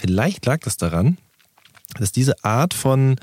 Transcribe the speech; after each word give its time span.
vielleicht 0.00 0.46
lag 0.46 0.60
das 0.60 0.76
daran, 0.76 1.18
dass 1.98 2.12
diese 2.12 2.44
Art 2.44 2.74
von 2.74 3.16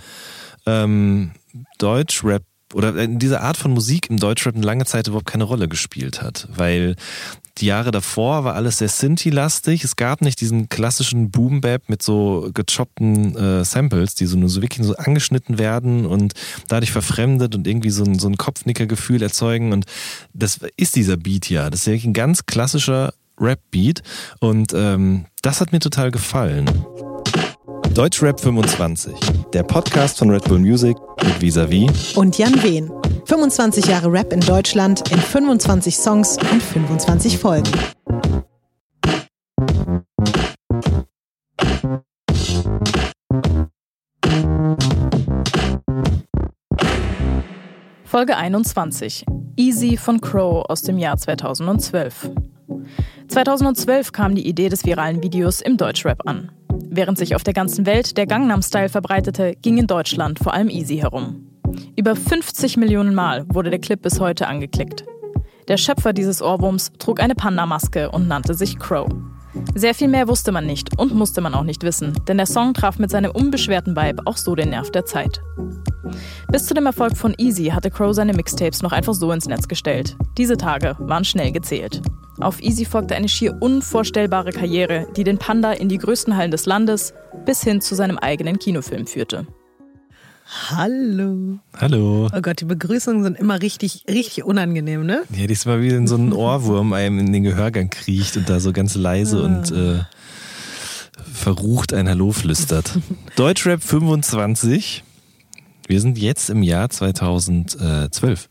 ähm, 0.66 1.32
Deutschrap 1.78 2.44
oder 2.74 2.96
äh, 2.96 3.08
diese 3.10 3.42
Art 3.42 3.58
von 3.58 3.72
Musik 3.72 4.10
im 4.10 4.18
Deutschrap 4.18 4.56
eine 4.56 4.66
lange 4.66 4.86
Zeit 4.86 5.08
überhaupt 5.08 5.28
keine 5.28 5.46
Rolle 5.46 5.68
gespielt 5.68 6.22
hat, 6.22 6.48
weil 6.54 6.96
die 7.60 7.66
Jahre 7.66 7.90
davor 7.90 8.44
war 8.44 8.54
alles 8.54 8.78
sehr 8.78 8.90
Sinti-lastig. 8.90 9.84
Es 9.84 9.96
gab 9.96 10.22
nicht 10.22 10.40
diesen 10.42 10.70
klassischen 10.70 11.32
Boom-Bap 11.32 11.90
mit 11.90 12.04
so 12.04 12.52
gechoppten 12.54 13.36
äh, 13.36 13.66
Samples, 13.66 14.14
die 14.14 14.28
so 14.28 14.38
nur 14.38 14.50
so 14.50 14.62
wirklich 14.62 14.86
so 14.86 14.96
angeschnitten 14.96 15.58
werden 15.58 16.06
und 16.06 16.34
dadurch 16.68 16.92
verfremdet 16.92 17.56
und 17.56 17.66
irgendwie 17.66 17.90
so 17.90 18.04
ein, 18.04 18.20
so 18.20 18.28
ein 18.28 18.38
Kopfnicker-Gefühl 18.38 19.24
erzeugen. 19.24 19.74
Und 19.74 19.86
das 20.34 20.60
ist 20.76 20.96
dieser 20.96 21.18
Beat 21.18 21.50
ja. 21.50 21.72
Das 21.72 21.80
ist 21.80 21.88
ja 21.88 21.94
ein 21.94 22.14
ganz 22.14 22.46
klassischer 22.46 23.14
Rap-Beat. 23.40 24.02
Und 24.40 24.74
ähm, 24.74 25.26
das 25.42 25.62
hat 25.62 25.72
mir 25.72 25.80
total 25.80 26.12
gefallen. 26.12 26.66
Deutschrap 27.94 28.40
25, 28.40 29.16
der 29.54 29.64
Podcast 29.64 30.20
von 30.20 30.30
Red 30.30 30.44
Bull 30.44 30.60
Music 30.60 30.96
mit 31.24 31.42
Visavi 31.42 31.90
und 32.16 32.38
Jan 32.38 32.62
Wehn. 32.62 32.92
25 33.26 33.88
Jahre 33.88 34.12
Rap 34.12 34.32
in 34.32 34.40
Deutschland 34.40 35.12
in 35.12 35.18
25 35.18 35.98
Songs 35.98 36.38
und 36.52 36.62
25 36.62 37.38
Folgen. 37.40 37.72
Folge 48.04 48.38
21. 48.38 49.26
Easy 49.58 49.98
von 49.98 50.22
Crow 50.22 50.66
aus 50.70 50.82
dem 50.82 50.98
Jahr 50.98 51.18
2012. 51.18 52.32
2012 53.28 54.12
kam 54.12 54.36
die 54.36 54.48
Idee 54.48 54.70
des 54.70 54.86
viralen 54.86 55.22
Videos 55.22 55.62
im 55.62 55.78
Deutschrap 55.78 56.28
an. 56.28 56.52
Während 56.90 57.18
sich 57.18 57.36
auf 57.36 57.44
der 57.44 57.54
ganzen 57.54 57.86
Welt 57.86 58.18
der 58.18 58.26
Gangnam-Style 58.26 58.90
verbreitete, 58.90 59.54
ging 59.62 59.78
in 59.78 59.88
Deutschland 59.88 60.40
vor 60.40 60.54
allem 60.54 60.70
Easy 60.70 60.98
herum. 60.98 61.48
Über 61.96 62.16
50 62.16 62.78
Millionen 62.78 63.14
Mal 63.14 63.46
wurde 63.50 63.70
der 63.70 63.80
Clip 63.80 64.02
bis 64.02 64.20
heute 64.20 64.48
angeklickt. 64.48 65.06
Der 65.68 65.78
Schöpfer 65.78 66.14
dieses 66.14 66.42
Ohrwurms 66.42 66.92
trug 66.98 67.20
eine 67.20 67.36
Panda-Maske 67.36 68.10
und 68.10 68.28
nannte 68.28 68.54
sich 68.54 68.80
Crow. 68.80 69.08
Sehr 69.76 69.94
viel 69.94 70.08
mehr 70.08 70.28
wusste 70.28 70.52
man 70.52 70.66
nicht 70.66 70.98
und 70.98 71.14
musste 71.14 71.42
man 71.42 71.54
auch 71.54 71.64
nicht 71.64 71.84
wissen, 71.84 72.14
denn 72.28 72.38
der 72.38 72.46
Song 72.46 72.74
traf 72.74 73.00
mit 73.00 73.12
seinem 73.12 73.32
unbeschwerten 73.32 73.96
Vibe 73.96 74.24
auch 74.26 74.38
so 74.38 74.56
den 74.56 74.70
Nerv 74.70 74.92
der 74.92 75.06
Zeit. 75.06 75.42
Bis 76.52 76.66
zu 76.66 76.74
dem 76.74 76.86
Erfolg 76.86 77.18
von 77.18 77.34
Easy 77.38 77.66
hatte 77.66 77.92
Crow 77.92 78.14
seine 78.14 78.34
Mixtapes 78.34 78.82
noch 78.82 78.92
einfach 78.92 79.14
so 79.14 79.32
ins 79.32 79.48
Netz 79.48 79.68
gestellt. 79.68 80.18
Diese 80.38 80.58
Tage 80.58 80.96
waren 81.00 81.26
schnell 81.26 81.52
gezählt. 81.52 82.02
Auf 82.40 82.62
Easy 82.62 82.86
folgte 82.86 83.16
eine 83.16 83.30
schier 83.30 83.58
unvorstellbare 83.60 84.52
Karriere, 84.52 85.08
die 85.16 85.24
den 85.24 85.38
Panda 85.38 85.72
in 85.72 85.90
die 85.90 85.98
größten 85.98 86.38
Hallen 86.38 86.52
des 86.52 86.66
Landes 86.66 87.14
bis 87.46 87.64
hin 87.64 87.82
zu 87.82 87.96
seinem 87.96 88.18
eigenen 88.18 88.60
Kinofilm 88.60 89.08
führte. 89.08 89.48
Hallo. 90.70 91.60
Hallo. 91.78 92.30
Oh 92.34 92.42
Gott, 92.42 92.62
die 92.62 92.66
Begrüßungen 92.66 93.24
sind 93.24 93.38
immer 93.38 93.62
richtig, 93.62 94.06
richtig 94.08 94.46
unangenehm, 94.46 95.06
ne? 95.06 95.24
Ja, 95.36 95.46
diesmal 95.46 95.82
wie 95.82 95.90
in 95.90 96.08
so 96.08 96.16
ein 96.16 96.32
Ohrwurm 96.32 96.94
einem 96.94 97.20
in 97.20 97.34
den 97.34 97.44
Gehörgang 97.44 97.90
kriecht 97.90 98.38
und 98.38 98.48
da 98.48 98.62
so 98.62 98.72
ganz 98.72 98.96
leise 98.96 99.40
ah. 99.40 99.46
und 99.46 99.72
äh, 99.72 100.04
verrucht 101.34 101.94
ein 101.94 102.08
Hallo 102.08 102.32
flüstert. 102.32 102.98
Deutschrap 103.36 103.84
25. 103.84 105.04
Wir 105.88 106.02
sind 106.02 106.18
jetzt 106.18 106.50
im 106.50 106.64
Jahr 106.64 106.90
2012 106.90 108.50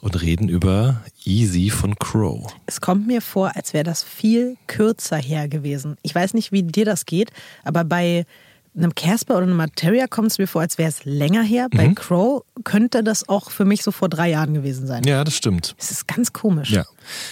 und 0.00 0.20
reden 0.20 0.48
über 0.48 1.00
Easy 1.24 1.70
von 1.70 1.94
Crow. 1.94 2.52
Es 2.66 2.80
kommt 2.80 3.06
mir 3.06 3.22
vor, 3.22 3.54
als 3.54 3.72
wäre 3.72 3.84
das 3.84 4.02
viel 4.02 4.56
kürzer 4.66 5.18
her 5.18 5.46
gewesen. 5.48 5.96
Ich 6.02 6.12
weiß 6.12 6.34
nicht, 6.34 6.50
wie 6.50 6.64
dir 6.64 6.84
das 6.84 7.06
geht, 7.06 7.30
aber 7.62 7.84
bei 7.84 8.26
einem 8.76 8.94
Casper 8.94 9.36
oder 9.36 9.46
einem 9.46 9.56
Materia 9.56 10.06
kommt 10.06 10.30
es 10.30 10.38
mir 10.38 10.46
vor, 10.46 10.60
als 10.60 10.78
wäre 10.78 10.88
es 10.88 11.04
länger 11.04 11.42
her. 11.42 11.68
Mhm. 11.72 11.76
Bei 11.76 11.88
Crow 11.94 12.44
könnte 12.64 13.02
das 13.02 13.28
auch 13.28 13.50
für 13.50 13.64
mich 13.64 13.82
so 13.82 13.90
vor 13.90 14.08
drei 14.08 14.30
Jahren 14.30 14.54
gewesen 14.54 14.86
sein. 14.86 15.02
Ja, 15.04 15.24
das 15.24 15.34
stimmt. 15.34 15.74
Es 15.78 15.90
ist 15.90 16.06
ganz 16.06 16.32
komisch. 16.32 16.70
Ja. 16.70 16.84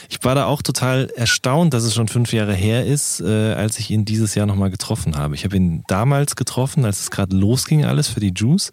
Ich 0.09 0.25
war 0.25 0.34
da 0.34 0.47
auch 0.47 0.62
total 0.62 1.10
erstaunt, 1.15 1.75
dass 1.75 1.84
es 1.84 1.94
schon 1.94 2.09
fünf 2.09 2.32
Jahre 2.32 2.54
her 2.54 2.87
ist, 2.87 3.21
äh, 3.21 3.53
als 3.53 3.78
ich 3.78 3.91
ihn 3.91 4.04
dieses 4.04 4.34
Jahr 4.34 4.47
nochmal 4.47 4.71
getroffen 4.71 5.16
habe. 5.16 5.34
Ich 5.34 5.44
habe 5.44 5.56
ihn 5.56 5.84
damals 5.87 6.34
getroffen, 6.34 6.84
als 6.84 7.00
es 7.00 7.10
gerade 7.10 7.37
losging 7.37 7.84
alles 7.84 8.09
für 8.09 8.21
die 8.21 8.32
Juice 8.34 8.71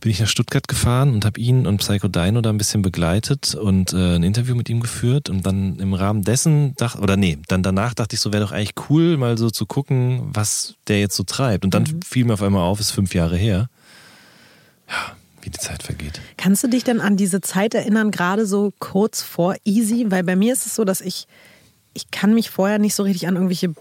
bin 0.00 0.10
ich 0.10 0.20
nach 0.20 0.28
Stuttgart 0.28 0.66
gefahren 0.66 1.12
und 1.12 1.24
habe 1.24 1.38
ihn 1.38 1.66
und 1.66 1.78
Psycho 1.78 2.08
Dino 2.08 2.40
da 2.40 2.50
ein 2.50 2.58
bisschen 2.58 2.82
begleitet 2.82 3.54
und 3.54 3.92
äh, 3.92 4.16
ein 4.16 4.22
Interview 4.22 4.54
mit 4.54 4.68
ihm 4.70 4.80
geführt. 4.80 5.28
Und 5.28 5.44
dann 5.44 5.78
im 5.78 5.92
Rahmen 5.92 6.22
dessen, 6.22 6.74
dachte, 6.76 7.00
oder 7.00 7.16
nee, 7.16 7.38
dann 7.48 7.62
danach 7.62 7.94
dachte 7.94 8.14
ich 8.14 8.20
so, 8.20 8.32
wäre 8.32 8.42
doch 8.42 8.52
eigentlich 8.52 8.74
cool, 8.88 9.16
mal 9.16 9.36
so 9.36 9.50
zu 9.50 9.66
gucken, 9.66 10.22
was 10.32 10.74
der 10.88 11.00
jetzt 11.00 11.16
so 11.16 11.22
treibt. 11.22 11.64
Und 11.64 11.74
dann 11.74 11.82
mhm. 11.82 12.02
fiel 12.02 12.24
mir 12.24 12.34
auf 12.34 12.42
einmal 12.42 12.62
auf, 12.62 12.80
ist 12.80 12.92
fünf 12.92 13.14
Jahre 13.14 13.36
her. 13.36 13.68
Ja, 14.88 15.16
wie 15.42 15.50
die 15.50 15.58
Zeit 15.58 15.82
vergeht. 15.82 16.20
Kannst 16.36 16.64
du 16.64 16.68
dich 16.68 16.84
denn 16.84 17.00
an 17.00 17.16
diese 17.16 17.40
Zeit 17.40 17.74
erinnern, 17.74 18.10
gerade 18.10 18.46
so 18.46 18.72
kurz 18.78 19.22
vor 19.22 19.56
Easy? 19.64 20.06
Weil 20.08 20.24
bei 20.24 20.36
mir 20.36 20.52
ist 20.52 20.66
es 20.66 20.74
so, 20.74 20.84
dass 20.84 21.00
ich 21.00 21.26
ich 21.92 22.10
kann 22.10 22.34
mich 22.34 22.50
vorher 22.50 22.78
nicht 22.78 22.94
so 22.94 23.02
richtig 23.02 23.26
an 23.26 23.34
irgendwelche 23.34 23.74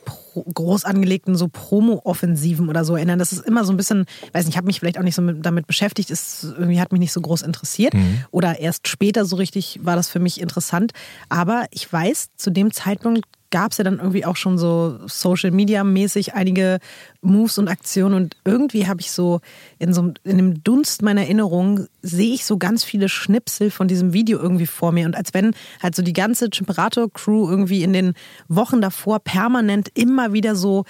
groß 0.53 0.85
angelegten 0.85 1.35
so 1.35 1.47
Promo-Offensiven 1.47 2.69
oder 2.69 2.83
so 2.83 2.95
erinnern. 2.95 3.19
Das 3.19 3.31
ist 3.31 3.45
immer 3.45 3.65
so 3.65 3.73
ein 3.73 3.77
bisschen, 3.77 4.05
weiß 4.33 4.45
nicht, 4.45 4.53
ich 4.53 4.57
habe 4.57 4.67
mich 4.67 4.79
vielleicht 4.79 4.97
auch 4.97 5.03
nicht 5.03 5.15
so 5.15 5.21
mit, 5.21 5.45
damit 5.45 5.67
beschäftigt, 5.67 6.09
ist 6.09 6.43
irgendwie 6.43 6.79
hat 6.79 6.91
mich 6.91 6.99
nicht 6.99 7.13
so 7.13 7.21
groß 7.21 7.43
interessiert. 7.43 7.93
Mhm. 7.93 8.23
Oder 8.31 8.59
erst 8.59 8.87
später 8.87 9.25
so 9.25 9.35
richtig 9.35 9.79
war 9.83 9.95
das 9.95 10.09
für 10.09 10.19
mich 10.19 10.41
interessant. 10.41 10.91
Aber 11.29 11.65
ich 11.71 11.91
weiß, 11.91 12.29
zu 12.35 12.49
dem 12.49 12.71
Zeitpunkt 12.71 13.25
gab 13.51 13.71
es 13.71 13.77
ja 13.77 13.83
dann 13.83 13.99
irgendwie 13.99 14.25
auch 14.25 14.35
schon 14.35 14.57
so 14.57 14.99
Social 15.07 15.51
Media 15.51 15.83
mäßig 15.83 16.33
einige 16.33 16.79
Moves 17.21 17.57
und 17.57 17.67
Aktionen 17.67 18.13
und 18.13 18.37
irgendwie 18.45 18.87
habe 18.87 19.01
ich 19.01 19.11
so 19.11 19.41
in 19.79 19.93
so 19.93 20.13
in 20.23 20.37
dem 20.37 20.63
Dunst 20.63 21.01
meiner 21.01 21.21
Erinnerung 21.21 21.87
sehe 22.01 22.33
ich 22.33 22.45
so 22.45 22.57
ganz 22.57 22.83
viele 22.83 23.09
Schnipsel 23.09 23.71
von 23.71 23.87
diesem 23.87 24.13
Video 24.13 24.39
irgendwie 24.39 24.67
vor 24.67 24.91
mir. 24.91 25.05
Und 25.05 25.15
als 25.15 25.33
wenn 25.33 25.53
halt 25.81 25.95
so 25.95 26.01
die 26.01 26.13
ganze 26.13 26.49
Temperator 26.49 27.11
Crew 27.11 27.49
irgendwie 27.49 27.83
in 27.83 27.93
den 27.93 28.13
Wochen 28.47 28.81
davor 28.81 29.19
permanent 29.19 29.89
immer 29.95 30.33
wieder 30.33 30.55
so 30.55 30.85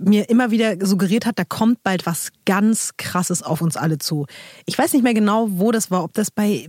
mir 0.00 0.28
immer 0.30 0.50
wieder 0.50 0.74
suggeriert 0.84 1.26
hat, 1.26 1.38
da 1.38 1.44
kommt 1.44 1.82
bald 1.82 2.06
was 2.06 2.30
ganz 2.46 2.92
Krasses 2.96 3.42
auf 3.42 3.60
uns 3.60 3.76
alle 3.76 3.98
zu. 3.98 4.26
Ich 4.66 4.78
weiß 4.78 4.92
nicht 4.92 5.02
mehr 5.02 5.14
genau, 5.14 5.48
wo 5.50 5.70
das 5.72 5.90
war, 5.90 6.02
ob 6.04 6.14
das 6.14 6.30
bei 6.30 6.50
äh, 6.50 6.68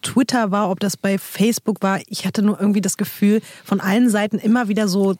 Twitter 0.00 0.50
war, 0.50 0.70
ob 0.70 0.80
das 0.80 0.96
bei 0.96 1.18
Facebook 1.18 1.82
war. 1.82 2.00
Ich 2.06 2.26
hatte 2.26 2.42
nur 2.42 2.58
irgendwie 2.60 2.80
das 2.80 2.96
Gefühl, 2.96 3.42
von 3.64 3.80
allen 3.80 4.08
Seiten 4.08 4.38
immer 4.38 4.68
wieder 4.68 4.88
so 4.88 5.16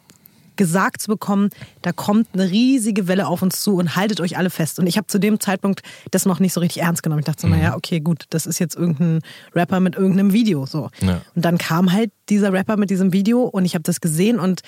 gesagt 0.57 1.01
zu 1.01 1.09
bekommen, 1.09 1.49
da 1.81 1.93
kommt 1.93 2.29
eine 2.35 2.51
riesige 2.51 3.09
Welle 3.09 3.27
auf 3.27 3.43
uns 3.43 3.63
zu 3.63 3.77
und 3.77 3.97
haltet 3.97 4.21
euch 4.21 4.37
alle 4.37 4.51
fest. 4.51 4.79
Und 4.79 4.87
ich 4.87 4.97
habe 4.97 5.07
zu 5.07 5.19
dem 5.19 5.41
Zeitpunkt 5.41 5.83
das 6.11 6.27
noch 6.27 6.41
nicht 6.41 6.53
so 6.53 6.61
richtig 6.61 6.83
ernst 6.83 7.03
genommen. 7.03 7.21
Ich 7.21 7.27
dachte 7.27 7.43
so, 7.43 7.47
mhm. 7.47 7.55
naja, 7.55 7.75
okay, 7.75 8.01
gut, 8.01 8.27
das 8.31 8.47
ist 8.47 8.59
jetzt 8.59 8.77
irgendein 8.77 9.21
Rapper 9.55 9.81
mit 9.81 9.97
irgendeinem 9.97 10.33
Video. 10.33 10.67
So. 10.67 10.91
Ja. 11.01 11.23
Und 11.35 11.45
dann 11.45 11.59
kam 11.59 11.93
halt 11.93 12.13
dieser 12.29 12.53
Rapper 12.53 12.77
mit 12.77 12.91
diesem 12.91 13.13
Video 13.13 13.43
und 13.43 13.65
ich 13.65 13.75
habe 13.75 13.83
das 13.83 14.01
gesehen 14.01 14.39
und 14.39 14.63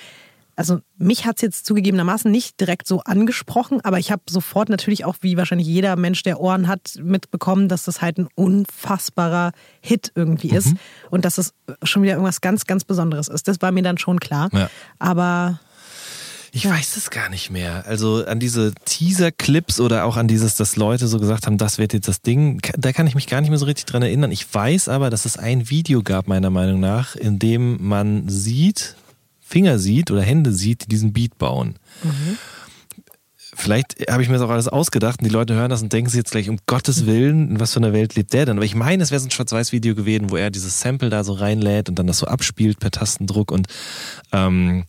also 0.55 0.79
mich 0.97 1.25
hat 1.25 1.37
es 1.37 1.41
jetzt 1.41 1.65
zugegebenermaßen 1.65 2.31
nicht 2.31 2.59
direkt 2.59 2.87
so 2.87 3.01
angesprochen, 3.01 3.81
aber 3.81 3.99
ich 3.99 4.11
habe 4.11 4.23
sofort 4.29 4.69
natürlich 4.69 5.03
auch, 5.03 5.17
wie 5.21 5.37
wahrscheinlich 5.37 5.67
jeder 5.67 5.95
Mensch, 5.95 6.23
der 6.23 6.39
Ohren 6.39 6.67
hat, 6.67 6.97
mitbekommen, 7.01 7.67
dass 7.67 7.83
das 7.83 8.01
halt 8.01 8.17
ein 8.17 8.27
unfassbarer 8.35 9.51
Hit 9.81 10.11
irgendwie 10.15 10.51
mhm. 10.51 10.57
ist 10.57 10.73
und 11.11 11.25
dass 11.25 11.37
es 11.37 11.53
schon 11.83 12.03
wieder 12.03 12.13
irgendwas 12.13 12.41
ganz, 12.41 12.65
ganz 12.65 12.85
Besonderes 12.85 13.27
ist. 13.27 13.47
Das 13.47 13.61
war 13.61 13.71
mir 13.71 13.83
dann 13.83 13.97
schon 13.97 14.19
klar. 14.19 14.49
Ja. 14.53 14.69
Aber 14.97 15.59
ich 16.55 16.63
ja. 16.63 16.71
weiß 16.71 16.95
es 16.95 17.09
gar 17.09 17.27
nicht 17.27 17.51
mehr. 17.51 17.83
Also 17.85 18.25
an 18.25 18.39
diese 18.39 18.73
Teaser-Clips 18.85 19.81
oder 19.81 20.05
auch 20.05 20.15
an 20.15 20.29
dieses, 20.29 20.55
dass 20.55 20.77
Leute 20.77 21.07
so 21.07 21.19
gesagt 21.19 21.47
haben, 21.47 21.57
das 21.57 21.77
wird 21.79 21.91
jetzt 21.91 22.07
das 22.07 22.21
Ding, 22.21 22.61
da 22.77 22.93
kann 22.93 23.07
ich 23.07 23.15
mich 23.15 23.27
gar 23.27 23.41
nicht 23.41 23.49
mehr 23.49 23.59
so 23.59 23.65
richtig 23.65 23.83
dran 23.85 24.01
erinnern. 24.01 24.31
Ich 24.31 24.53
weiß 24.53 24.87
aber, 24.87 25.09
dass 25.09 25.25
es 25.25 25.35
ein 25.37 25.69
Video 25.69 26.01
gab, 26.01 26.29
meiner 26.29 26.49
Meinung 26.49 26.79
nach, 26.79 27.17
in 27.17 27.39
dem 27.39 27.85
man 27.85 28.29
sieht, 28.29 28.95
Finger 29.47 29.79
sieht 29.79 30.11
oder 30.11 30.21
Hände 30.21 30.51
sieht, 30.51 30.83
die 30.83 30.87
diesen 30.87 31.13
Beat 31.13 31.37
bauen. 31.37 31.75
Mhm. 32.03 32.37
Vielleicht 33.57 33.95
habe 34.09 34.21
ich 34.21 34.27
mir 34.27 34.35
das 34.35 34.43
auch 34.43 34.49
alles 34.49 34.67
ausgedacht 34.67 35.21
und 35.21 35.27
die 35.27 35.33
Leute 35.33 35.53
hören 35.53 35.69
das 35.69 35.81
und 35.81 35.93
denken 35.93 36.09
sich 36.09 36.17
jetzt 36.17 36.31
gleich, 36.31 36.49
um 36.49 36.57
Gottes 36.65 37.05
Willen, 37.05 37.51
in 37.51 37.59
was 37.59 37.73
für 37.73 37.79
einer 37.79 37.93
Welt 37.93 38.15
lebt 38.15 38.33
der 38.33 38.45
denn? 38.45 38.57
Aber 38.57 38.65
ich 38.65 38.75
meine, 38.75 39.01
es 39.01 39.11
wäre 39.11 39.21
so 39.21 39.27
ein 39.27 39.31
Schwarz-Weiß-Video 39.31 39.95
gewesen, 39.95 40.29
wo 40.29 40.35
er 40.35 40.49
dieses 40.49 40.81
Sample 40.81 41.09
da 41.09 41.23
so 41.23 41.33
reinlädt 41.33 41.87
und 41.87 41.97
dann 41.97 42.07
das 42.07 42.17
so 42.17 42.27
abspielt 42.27 42.79
per 42.79 42.91
Tastendruck 42.91 43.51
und 43.51 43.67
ähm, 44.33 44.83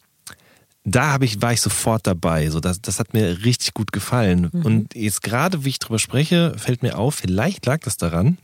da 0.84 1.12
habe 1.12 1.24
ich, 1.24 1.42
war 1.42 1.52
ich 1.52 1.60
sofort 1.60 2.06
dabei. 2.06 2.48
So, 2.48 2.60
das, 2.60 2.80
das 2.80 2.98
hat 2.98 3.12
mir 3.12 3.44
richtig 3.44 3.74
gut 3.74 3.92
gefallen. 3.92 4.48
Mhm. 4.52 4.64
Und 4.64 4.94
jetzt 4.94 5.22
gerade, 5.22 5.64
wie 5.64 5.70
ich 5.70 5.78
drüber 5.80 5.98
spreche, 5.98 6.54
fällt 6.56 6.82
mir 6.82 6.96
auf, 6.96 7.16
vielleicht 7.16 7.66
lag 7.66 7.80
das 7.80 7.96
daran, 7.96 8.38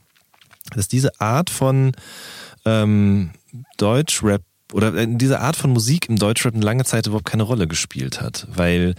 dass 0.75 0.89
diese 0.89 1.21
Art 1.21 1.51
von 1.51 1.93
ähm, 2.65 3.31
Deutsch-Rap 3.77 4.43
oder 4.73 4.95
in 4.95 5.19
dieser 5.19 5.41
Art 5.41 5.57
von 5.57 5.71
Musik 5.71 6.09
im 6.09 6.17
Deutschrap 6.17 6.55
eine 6.55 6.65
lange 6.65 6.85
Zeit 6.85 7.07
überhaupt 7.07 7.27
keine 7.27 7.43
Rolle 7.43 7.67
gespielt 7.67 8.21
hat, 8.21 8.47
weil 8.55 8.95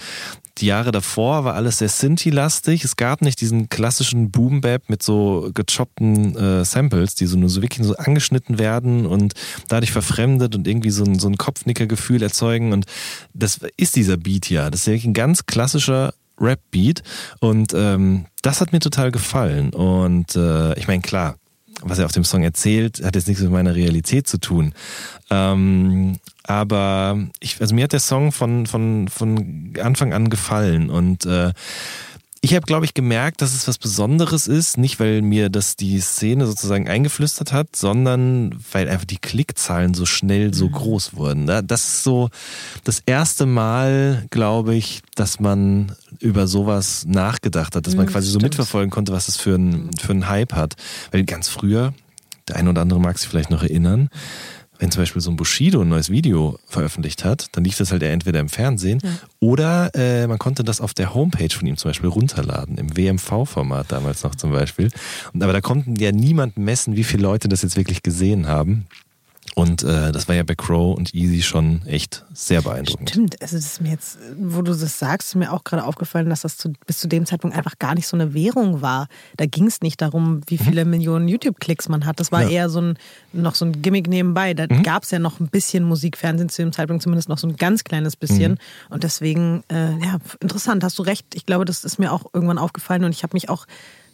die 0.60 0.68
Jahre 0.68 0.92
davor 0.92 1.46
war 1.46 1.56
alles 1.56 1.80
sehr 1.80 1.90
Sinti-lastig. 1.90 2.84
Es 2.84 2.96
gab 2.96 3.24
nicht 3.24 3.42
diesen 3.42 3.70
klassischen 3.70 4.30
Boom-Bap 4.30 4.88
mit 4.88 5.02
so 5.02 5.50
gechoppten 5.54 6.38
äh, 6.38 6.64
Samples, 6.64 7.16
die 7.16 7.26
so 7.26 7.38
nur 7.38 7.50
so 7.50 7.64
wirklich 7.64 7.86
so 7.88 7.96
angeschnitten 7.96 8.60
werden 8.60 9.08
und 9.08 9.34
dadurch 9.68 9.92
verfremdet 9.92 10.56
und 10.56 10.68
irgendwie 10.68 10.92
so 10.92 11.04
ein, 11.04 11.18
so 11.18 11.28
ein 11.28 11.38
Kopfnicker-Gefühl 11.38 12.22
erzeugen. 12.22 12.72
Und 12.72 12.86
das 13.34 13.62
ist 13.78 13.96
dieser 13.96 14.18
Beat 14.18 14.50
ja. 14.50 14.70
Das 14.70 14.82
ist 14.82 14.88
wirklich 14.88 15.06
ein 15.06 15.16
ganz 15.16 15.48
klassischer 15.48 16.14
Rap-Beat. 16.40 17.02
Und 17.40 17.74
ähm, 17.74 18.26
das 18.44 18.62
hat 18.62 18.74
mir 18.74 18.80
total 18.80 19.12
gefallen. 19.12 19.72
Und 19.72 20.36
äh, 20.36 20.78
ich 20.78 20.88
meine, 20.88 21.02
klar, 21.02 21.36
was 21.82 22.00
er 22.00 22.06
auf 22.06 22.12
dem 22.12 22.24
Song 22.24 22.44
erzählt, 22.44 23.04
hat 23.04 23.16
jetzt 23.16 23.28
nichts 23.28 23.44
mit 23.44 23.52
meiner 23.52 23.76
Realität 23.76 24.28
zu 24.28 24.38
tun. 24.38 24.74
Ähm, 25.30 26.20
aber 26.44 27.18
ich, 27.40 27.62
also 27.62 27.74
mir 27.74 27.86
hat 27.86 27.94
der 27.94 28.00
Song 28.00 28.32
von, 28.32 28.66
von, 28.66 29.08
von 29.08 29.74
Anfang 29.82 30.14
an 30.14 30.30
gefallen 30.30 30.90
und 30.90 31.26
äh, 31.26 31.54
ich 32.46 32.54
habe, 32.54 32.66
glaube 32.66 32.84
ich, 32.84 32.94
gemerkt, 32.94 33.42
dass 33.42 33.54
es 33.54 33.70
was 33.70 33.78
Besonderes 33.78 34.48
ist, 34.48 34.78
nicht 34.78 35.00
weil 35.00 35.22
mir 35.22 35.50
das 35.50 35.78
die 35.78 36.02
Szene 36.02 36.46
sozusagen 36.46 36.90
eingeflüstert 36.90 37.54
hat, 37.54 37.74
sondern 37.74 38.54
weil 38.74 38.90
einfach 38.90 39.06
die 39.06 39.18
Klickzahlen 39.18 39.94
so 39.94 40.06
schnell 40.06 40.54
so 40.54 40.68
mhm. 40.68 40.74
groß 40.74 41.16
wurden. 41.16 41.48
Das 41.48 41.86
ist 41.86 42.04
so 42.04 42.30
das 42.84 43.02
erste 43.06 43.46
Mal, 43.46 44.26
glaube 44.30 44.76
ich, 44.76 45.04
dass 45.16 45.40
man 45.40 45.94
über 46.20 46.48
sowas 46.48 47.06
nachgedacht 47.08 47.78
hat, 47.78 47.88
dass 47.88 47.96
man 47.96 48.08
mhm, 48.08 48.10
quasi 48.10 48.30
so 48.30 48.40
mitverfolgen 48.40 48.90
konnte, 48.90 49.14
was 49.14 49.30
es 49.30 49.38
für 49.38 49.56
ein, 49.56 49.92
für 49.98 50.12
einen 50.12 50.28
Hype 50.28 50.52
hat. 50.52 50.76
Weil 51.12 51.24
ganz 51.24 51.48
früher, 51.48 51.94
der 52.50 52.58
ein 52.58 52.68
oder 52.68 52.82
andere 52.82 53.00
mag 53.00 53.18
sich 53.20 53.30
vielleicht 53.30 53.52
noch 53.52 53.64
erinnern, 53.64 54.10
wenn 54.80 54.92
zum 54.92 55.02
Beispiel 55.02 55.22
so 55.22 55.32
ein 55.32 55.36
Bushido 55.36 55.82
ein 55.82 55.90
neues 55.90 56.10
Video 56.10 56.60
veröffentlicht 56.68 57.24
hat, 57.24 57.48
dann 57.54 57.64
lief 57.64 57.78
das 57.78 57.92
halt 57.92 58.04
entweder 58.04 58.40
im 58.40 58.50
Fernsehen 58.50 59.00
ja. 59.04 59.10
oder 59.40 59.92
äh, 59.96 60.28
man 60.28 60.40
konnte 60.40 60.64
das 60.64 60.82
auf 60.82 60.94
der 60.94 61.14
Homepage 61.14 61.54
von 61.54 61.68
ihm 61.68 61.78
zum 61.78 61.90
Beispiel 61.90 62.10
runterladen, 62.10 62.78
im 62.78 62.96
WMV-Format 62.98 63.92
damals 63.92 64.24
noch 64.24 64.36
zum 64.36 64.52
Beispiel. 64.52 64.90
Und, 65.34 65.44
aber 65.44 65.54
da 65.54 65.62
konnten 65.62 65.96
ja 65.96 66.12
niemand 66.12 66.58
messen, 66.58 66.96
wie 66.96 67.04
viele 67.04 67.24
Leute 67.24 67.48
das 67.48 67.62
jetzt 67.62 67.78
wirklich 67.78 68.04
gesehen 68.04 68.48
haben. 68.48 68.88
Und 69.56 69.84
äh, 69.84 70.12
das 70.12 70.28
war 70.28 70.36
ja 70.36 70.44
bei 70.44 70.56
Crow 70.56 70.98
und 70.98 71.14
Easy 71.14 71.44
schon 71.44 71.86
echt 71.86 72.26
sehr 72.34 72.62
beeindruckend. 72.62 73.12
Stimmt, 73.12 73.42
also 73.42 73.56
das 73.56 73.66
ist 73.66 73.82
mir 73.82 73.92
jetzt, 73.92 74.18
wo 74.38 74.64
du 74.64 74.74
das 74.74 74.98
sagst, 74.98 75.30
ist 75.30 75.36
mir 75.36 75.54
auch 75.54 75.64
gerade 75.64 75.84
aufgefallen, 75.84 76.30
dass 76.30 76.42
das 76.42 76.58
zu, 76.58 76.74
bis 76.88 76.98
zu 76.98 77.08
dem 77.08 77.26
Zeitpunkt 77.26 77.56
einfach 77.56 77.78
gar 77.78 77.94
nicht 77.94 78.08
so 78.08 78.18
eine 78.18 78.34
Währung 78.34 78.82
war. 78.82 79.08
Da 79.38 79.46
ging 79.46 79.68
es 79.68 79.82
nicht 79.82 80.02
darum, 80.02 80.42
wie 80.48 80.56
mhm. 80.56 80.64
viele 80.64 80.86
mhm. 80.86 80.92
Millionen 80.92 81.28
YouTube-Klicks 81.28 81.88
man 81.88 82.06
hat. 82.06 82.20
Das 82.20 82.32
war 82.32 82.44
ja. 82.44 82.50
eher 82.50 82.70
so 82.70 82.82
ein, 82.82 82.98
noch 83.32 83.54
so 83.54 83.66
ein 83.66 83.82
Gimmick 83.82 84.08
nebenbei. 84.08 84.56
Da 84.56 84.66
mhm. 84.68 84.82
gab 84.82 85.04
es 85.04 85.12
ja 85.12 85.20
noch 85.20 85.40
ein 85.40 85.48
bisschen 85.48 85.84
Musikfernsehen 85.84 86.50
zu 86.50 86.64
dem 86.64 86.72
Zeitpunkt, 86.72 87.04
zumindest 87.04 87.30
noch 87.30 87.38
so 87.38 87.48
ein 87.48 87.56
ganz 87.56 87.84
kleines 87.84 88.16
bisschen. 88.16 88.54
Mhm. 88.54 88.58
Und 88.90 89.04
deswegen, 89.04 89.64
äh, 89.72 89.92
ja, 90.04 90.18
interessant, 90.40 90.84
hast 90.84 90.98
du 90.98 91.04
recht. 91.04 91.28
Ich 91.36 91.46
glaube, 91.46 91.66
das 91.66 91.84
ist 91.84 92.00
mir 92.00 92.12
auch 92.12 92.26
irgendwann 92.34 92.58
aufgefallen 92.58 93.04
und 93.04 93.12
ich 93.12 93.22
habe 93.22 93.36
mich 93.36 93.50
auch 93.50 93.68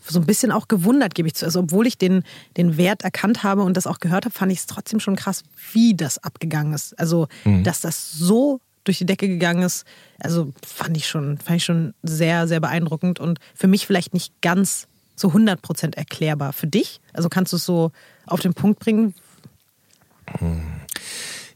so 0.06 0.20
ein 0.20 0.26
bisschen 0.26 0.52
auch 0.52 0.68
gewundert, 0.68 1.16
gebe 1.16 1.28
ich 1.28 1.36
zu. 1.36 1.46
Also 1.46 1.60
obwohl 1.60 1.88
ich 1.88 1.98
den, 1.98 2.24
den 2.58 2.78
Wert 2.78 3.04
erkannt 3.04 3.44
habe 3.44 3.64
und 3.64 3.76
das 3.78 3.88
auch 3.88 4.00
gehört 4.00 4.26
habe, 4.26 4.34
fand 4.34 4.52
ich 4.52 4.60
es 4.60 4.66
trotzdem 4.66 5.00
schon 5.00 5.16
krass, 5.16 5.44
wie 5.74 5.96
das 5.96 6.18
abgegangen 6.20 6.74
ist. 6.74 6.98
Also, 7.00 7.28
mhm. 7.44 7.64
dass 7.64 7.82
das 7.82 8.12
so 8.12 8.62
durch 8.84 8.98
die 8.98 9.06
Decke 9.06 9.28
gegangen 9.28 9.62
ist, 9.62 9.86
also 10.20 10.52
fand 10.66 10.98
ich 10.98 11.08
schon, 11.08 11.38
fand 11.38 11.58
ich 11.58 11.66
schon 11.66 11.94
sehr, 12.02 12.48
sehr 12.48 12.60
beeindruckend 12.60 13.20
und 13.20 13.40
für 13.54 13.68
mich 13.68 13.86
vielleicht 13.86 14.14
nicht 14.14 14.42
ganz 14.42 14.88
so 15.16 15.30
100% 15.30 15.96
erklärbar. 15.96 16.54
Für 16.54 16.68
dich? 16.68 17.02
Also 17.14 17.30
kannst 17.30 17.52
du 17.52 17.58
es 17.58 17.66
so 17.66 17.92
auf 18.26 18.40
den 18.40 18.54
Punkt 18.54 18.80
bringen? 18.80 19.14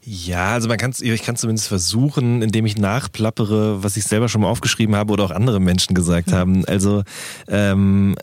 Ja, 0.05 0.53
also 0.53 0.67
man 0.67 0.77
kann 0.77 0.93
ich 0.99 1.23
kann 1.23 1.37
zumindest 1.37 1.69
versuchen, 1.69 2.41
indem 2.41 2.65
ich 2.65 2.77
nachplappere, 2.77 3.83
was 3.83 3.95
ich 3.95 4.03
selber 4.03 4.27
schon 4.27 4.41
mal 4.41 4.49
aufgeschrieben 4.49 4.95
habe 4.95 5.13
oder 5.13 5.23
auch 5.23 5.31
andere 5.31 5.61
Menschen 5.61 5.95
gesagt 5.95 6.27
mhm. 6.27 6.33
haben. 6.33 6.65
Also 6.65 7.03
ähm, 7.47 8.15
äh, 8.17 8.21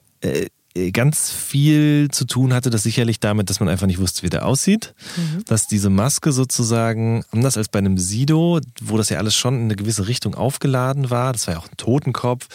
ganz 0.93 1.33
viel 1.33 2.09
zu 2.13 2.25
tun 2.27 2.55
hatte 2.55 2.71
das 2.71 2.85
sicherlich 2.85 3.19
damit, 3.19 3.51
dass 3.51 3.59
man 3.59 3.69
einfach 3.69 3.89
nicht 3.89 3.99
wusste, 3.99 4.23
wie 4.23 4.31
der 4.31 4.47
aussieht. 4.47 4.95
Mhm. 5.17 5.45
Dass 5.47 5.67
diese 5.67 5.91
Maske 5.91 6.31
sozusagen, 6.31 7.25
anders 7.33 7.57
als 7.57 7.69
bei 7.69 7.81
einem 7.81 7.99
Sido, 7.99 8.61
wo 8.81 8.97
das 8.97 9.09
ja 9.09 9.19
alles 9.19 9.35
schon 9.35 9.57
in 9.57 9.65
eine 9.65 9.75
gewisse 9.75 10.07
Richtung 10.07 10.37
aufgeladen 10.37 11.11
war, 11.11 11.33
das 11.33 11.49
war 11.49 11.55
ja 11.55 11.61
auch 11.61 11.69
ein 11.69 11.77
Totenkopf 11.77 12.47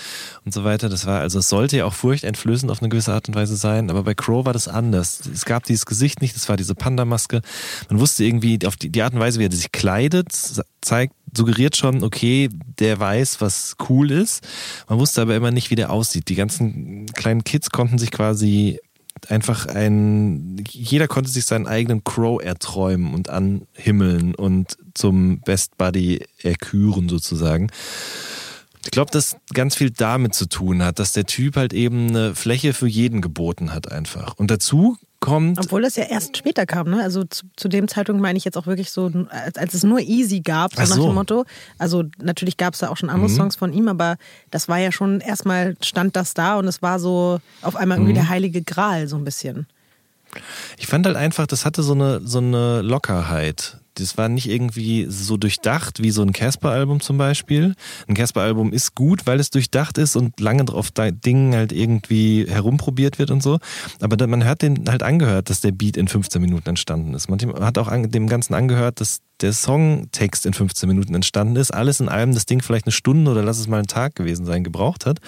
und 0.46 0.54
so 0.54 0.64
weiter, 0.64 0.88
das 0.88 1.06
war, 1.06 1.20
also 1.20 1.40
es 1.40 1.50
sollte 1.50 1.78
ja 1.78 1.86
auch 1.86 1.94
furchteinflößend 1.94 2.72
auf 2.72 2.82
eine 2.82 2.88
gewisse 2.88 3.14
Art 3.14 3.28
und 3.28 3.36
Weise 3.36 3.58
sein, 3.58 3.90
aber 3.90 4.04
bei 4.04 4.14
Crow 4.14 4.46
war 4.46 4.54
das 4.54 4.70
anders. 4.70 5.20
Es 5.32 5.44
gab 5.44 5.66
dieses 5.66 5.86
Gesicht 5.86 6.22
nicht, 6.22 6.36
das 6.36 6.48
war 6.48 6.56
diese 6.56 6.74
Panda-Maske. 6.74 7.42
Man 7.90 8.00
wusste 8.00 8.24
irgendwie, 8.24 8.60
auf 8.66 8.78
die, 8.78 8.90
die 8.90 9.02
Art 9.02 9.14
und 9.14 9.20
Weise, 9.20 9.40
wie 9.40 9.46
er 9.46 9.52
sich 9.52 9.74
kleidet, 9.74 10.30
zeigt, 10.82 11.14
suggeriert 11.36 11.76
schon, 11.76 12.04
okay, 12.04 12.50
der 12.80 13.00
weiß, 13.00 13.42
was 13.42 13.76
cool 13.90 14.12
ist. 14.12 14.46
Man 14.90 15.00
wusste 15.00 15.22
aber 15.22 15.36
immer 15.36 15.52
nicht, 15.52 15.70
wie 15.70 15.76
der 15.76 15.92
aussieht. 15.92 16.30
Die 16.30 16.36
ganzen 16.36 17.06
kleinen 17.08 17.44
Kids 17.44 17.70
konnten 17.70 17.98
sich 17.98 18.12
quasi 18.12 18.80
einfach 19.30 19.66
ein, 19.68 20.64
jeder 20.70 21.08
konnte 21.08 21.30
sich 21.30 21.46
seinen 21.46 21.68
eigenen 21.68 22.04
Crow 22.04 22.42
erträumen 22.42 23.14
und 23.14 23.30
anhimmeln 23.30 24.36
und 24.36 24.78
zum 24.94 25.40
Best 25.40 25.78
Buddy 25.78 26.22
erküren 26.42 27.10
sozusagen. 27.10 27.70
Ich 28.84 28.92
glaube, 28.92 29.12
dass 29.12 29.36
ganz 29.54 29.76
viel 29.76 29.90
damit 29.90 30.36
zu 30.36 30.48
tun 30.48 30.84
hat, 30.84 31.00
dass 31.00 31.14
der 31.14 31.26
Typ 31.26 31.56
halt 31.56 31.74
eben 31.74 32.10
eine 32.10 32.36
Fläche 32.36 32.74
für 32.74 32.88
jeden 32.88 33.22
geboten 33.22 33.74
hat 33.74 33.92
einfach. 33.92 34.36
Und 34.36 34.52
dazu 34.52 34.98
kommt. 35.20 35.60
Obwohl 35.60 35.82
das 35.82 35.96
ja 35.96 36.06
erst 36.06 36.38
später 36.38 36.66
kam, 36.66 36.90
ne? 36.90 37.02
Also 37.02 37.24
zu, 37.24 37.46
zu 37.56 37.68
dem 37.68 37.88
Zeitpunkt 37.88 38.22
meine 38.22 38.38
ich 38.38 38.46
jetzt 38.46 38.58
auch 38.58 38.68
wirklich 38.68 38.92
so, 38.92 39.12
als, 39.30 39.58
als 39.58 39.74
es 39.74 39.84
nur 39.84 40.00
Easy 40.00 40.42
gab, 40.42 40.74
so, 40.74 40.86
so. 40.86 40.96
nach 40.96 41.04
dem 41.04 41.16
Motto. 41.16 41.46
Also 41.78 42.04
natürlich 42.22 42.58
gab 42.58 42.74
es 42.74 42.80
da 42.80 42.90
auch 42.90 42.98
schon 42.98 43.10
andere 43.10 43.30
mhm. 43.30 43.36
Songs 43.36 43.56
von 43.56 43.74
ihm, 43.74 43.88
aber 43.88 44.18
das 44.52 44.68
war 44.68 44.78
ja 44.78 44.92
schon 44.92 45.22
erstmal 45.22 45.76
stand 45.82 46.16
das 46.16 46.34
da 46.34 46.58
und 46.58 46.68
es 46.68 46.82
war 46.82 47.00
so 47.00 47.40
auf 47.62 47.76
einmal 47.76 47.98
irgendwie 47.98 48.14
mhm. 48.14 48.18
der 48.18 48.30
heilige 48.30 48.62
Gral, 48.62 49.08
so 49.08 49.16
ein 49.18 49.24
bisschen. 49.24 49.68
Ich 50.78 50.88
fand 50.88 51.06
halt 51.06 51.16
einfach, 51.16 51.48
das 51.48 51.66
hatte 51.66 51.84
so 51.84 51.94
eine, 51.94 52.22
so 52.26 52.40
eine 52.40 52.82
Lockerheit 52.82 53.80
das 53.96 54.18
war 54.18 54.30
nicht 54.30 54.50
irgendwie 54.50 55.08
so 55.10 55.38
durchdacht 55.38 56.02
wie 56.02 56.12
so 56.12 56.22
ein 56.22 56.34
Casper-Album 56.34 57.00
zum 57.00 57.18
Beispiel. 57.18 57.76
Ein 58.08 58.14
Casper-Album 58.14 58.74
ist 58.74 58.94
gut, 58.94 59.26
weil 59.26 59.40
es 59.40 59.50
durchdacht 59.50 59.98
ist 59.98 60.16
und 60.16 60.40
lange 60.40 60.66
auf 60.70 60.92
Dingen 60.92 61.56
halt 61.56 61.72
irgendwie 61.72 62.46
herumprobiert 62.48 63.20
wird 63.20 63.32
und 63.32 63.42
so. 63.42 63.60
Aber 64.02 64.28
man 64.28 64.46
hat 64.46 64.62
den 64.62 64.86
halt 64.90 65.04
angehört, 65.04 65.50
dass 65.50 65.62
der 65.62 65.72
Beat 65.72 65.98
in 65.98 66.08
15 66.08 66.42
Minuten 66.42 66.70
entstanden 66.70 67.14
ist. 67.14 67.30
Man 67.30 67.40
hat 67.62 67.78
auch 67.78 67.90
dem 67.90 68.28
Ganzen 68.28 68.54
angehört, 68.54 69.00
dass 69.00 69.22
der 69.42 69.54
Songtext 69.54 70.46
in 70.46 70.54
15 70.54 70.88
Minuten 70.88 71.14
entstanden 71.14 71.56
ist. 71.56 71.74
Alles 71.74 72.00
in 72.00 72.10
allem 72.10 72.34
das 72.34 72.46
Ding 72.46 72.62
vielleicht 72.62 72.86
eine 72.86 72.94
Stunde 72.94 73.32
oder 73.32 73.44
lass 73.44 73.60
es 73.60 73.68
mal 73.68 73.78
einen 73.78 73.88
Tag 73.88 74.16
gewesen 74.16 74.46
sein, 74.46 74.64
gebraucht 74.64 75.06
hat. 75.06 75.20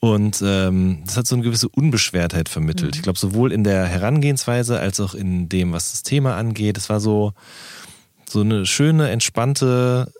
Und 0.00 0.42
ähm, 0.44 1.02
das 1.04 1.16
hat 1.16 1.26
so 1.26 1.34
eine 1.34 1.44
gewisse 1.44 1.68
Unbeschwertheit 1.68 2.48
vermittelt. 2.48 2.92
Mhm. 2.92 2.96
Ich 2.98 3.02
glaube, 3.02 3.18
sowohl 3.18 3.52
in 3.52 3.64
der 3.64 3.86
Herangehensweise 3.86 4.78
als 4.78 5.00
auch 5.00 5.14
in 5.14 5.48
dem, 5.48 5.72
was 5.72 5.90
das 5.90 6.02
Thema 6.02 6.36
angeht. 6.36 6.78
Es 6.78 6.88
war 6.88 7.00
so, 7.00 7.32
so 8.28 8.40
eine 8.40 8.64
schöne, 8.64 9.10
entspannte, 9.10 10.12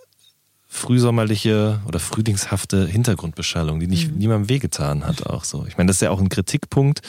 frühsommerliche 0.66 1.80
oder 1.86 1.98
frühlingshafte 1.98 2.86
Hintergrundbeschallung, 2.86 3.80
die 3.80 3.86
nicht 3.86 4.10
mhm. 4.10 4.18
niemandem 4.18 4.48
wehgetan 4.48 5.04
hat 5.04 5.26
auch 5.26 5.44
so. 5.44 5.64
Ich 5.66 5.78
meine, 5.78 5.88
das 5.88 5.96
ist 5.96 6.02
ja 6.02 6.10
auch 6.10 6.20
ein 6.20 6.28
Kritikpunkt 6.28 7.00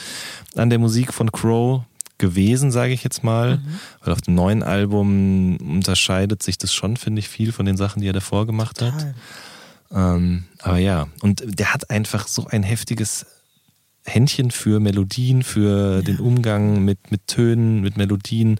an 0.54 0.70
der 0.70 0.78
Musik 0.78 1.12
von 1.12 1.30
Crow 1.30 1.82
gewesen, 2.18 2.70
sage 2.70 2.92
ich 2.92 3.02
jetzt 3.02 3.24
mal, 3.24 3.56
mhm. 3.56 3.80
weil 4.04 4.12
auf 4.12 4.20
dem 4.20 4.34
neuen 4.34 4.62
Album 4.62 5.56
unterscheidet 5.56 6.42
sich 6.42 6.56
das 6.58 6.72
schon, 6.72 6.96
finde 6.96 7.18
ich, 7.18 7.28
viel 7.28 7.52
von 7.52 7.66
den 7.66 7.76
Sachen, 7.76 8.00
die 8.00 8.08
er 8.08 8.12
davor 8.12 8.46
gemacht 8.46 8.78
Total. 8.78 8.92
hat. 8.92 9.14
Ähm, 9.92 10.44
aber 10.60 10.78
ja, 10.78 11.08
und 11.20 11.42
der 11.44 11.74
hat 11.74 11.90
einfach 11.90 12.28
so 12.28 12.46
ein 12.46 12.62
heftiges 12.62 13.26
Händchen 14.04 14.50
für 14.50 14.80
Melodien, 14.80 15.42
für 15.42 15.96
ja. 15.96 16.02
den 16.02 16.18
Umgang 16.18 16.84
mit, 16.84 17.10
mit 17.10 17.26
Tönen, 17.26 17.80
mit 17.80 17.96
Melodien. 17.96 18.58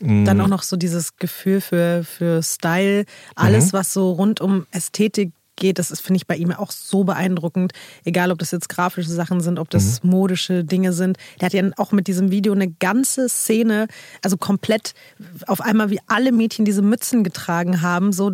Dann 0.00 0.36
mm. 0.36 0.40
auch 0.40 0.48
noch 0.48 0.62
so 0.62 0.76
dieses 0.76 1.16
Gefühl 1.16 1.60
für, 1.60 2.04
für 2.04 2.42
Style, 2.42 3.04
alles, 3.36 3.66
mhm. 3.66 3.72
was 3.72 3.92
so 3.92 4.12
rund 4.12 4.40
um 4.40 4.66
Ästhetik 4.72 5.32
geht. 5.60 5.78
Das 5.78 5.92
ist, 5.92 6.00
finde 6.00 6.16
ich, 6.16 6.26
bei 6.26 6.34
ihm 6.34 6.50
auch 6.50 6.72
so 6.72 7.04
beeindruckend. 7.04 7.72
Egal, 8.04 8.32
ob 8.32 8.40
das 8.40 8.50
jetzt 8.50 8.68
grafische 8.68 9.10
Sachen 9.10 9.40
sind, 9.40 9.60
ob 9.60 9.70
das 9.70 10.02
mhm. 10.02 10.10
modische 10.10 10.64
Dinge 10.64 10.92
sind. 10.92 11.18
Der 11.40 11.46
hat 11.46 11.52
ja 11.52 11.62
auch 11.76 11.92
mit 11.92 12.08
diesem 12.08 12.32
Video 12.32 12.52
eine 12.52 12.68
ganze 12.68 13.28
Szene, 13.28 13.86
also 14.22 14.36
komplett 14.36 14.94
auf 15.46 15.60
einmal 15.60 15.90
wie 15.90 16.00
alle 16.08 16.32
Mädchen 16.32 16.64
diese 16.64 16.82
Mützen 16.82 17.22
getragen 17.22 17.82
haben, 17.82 18.12
so 18.12 18.32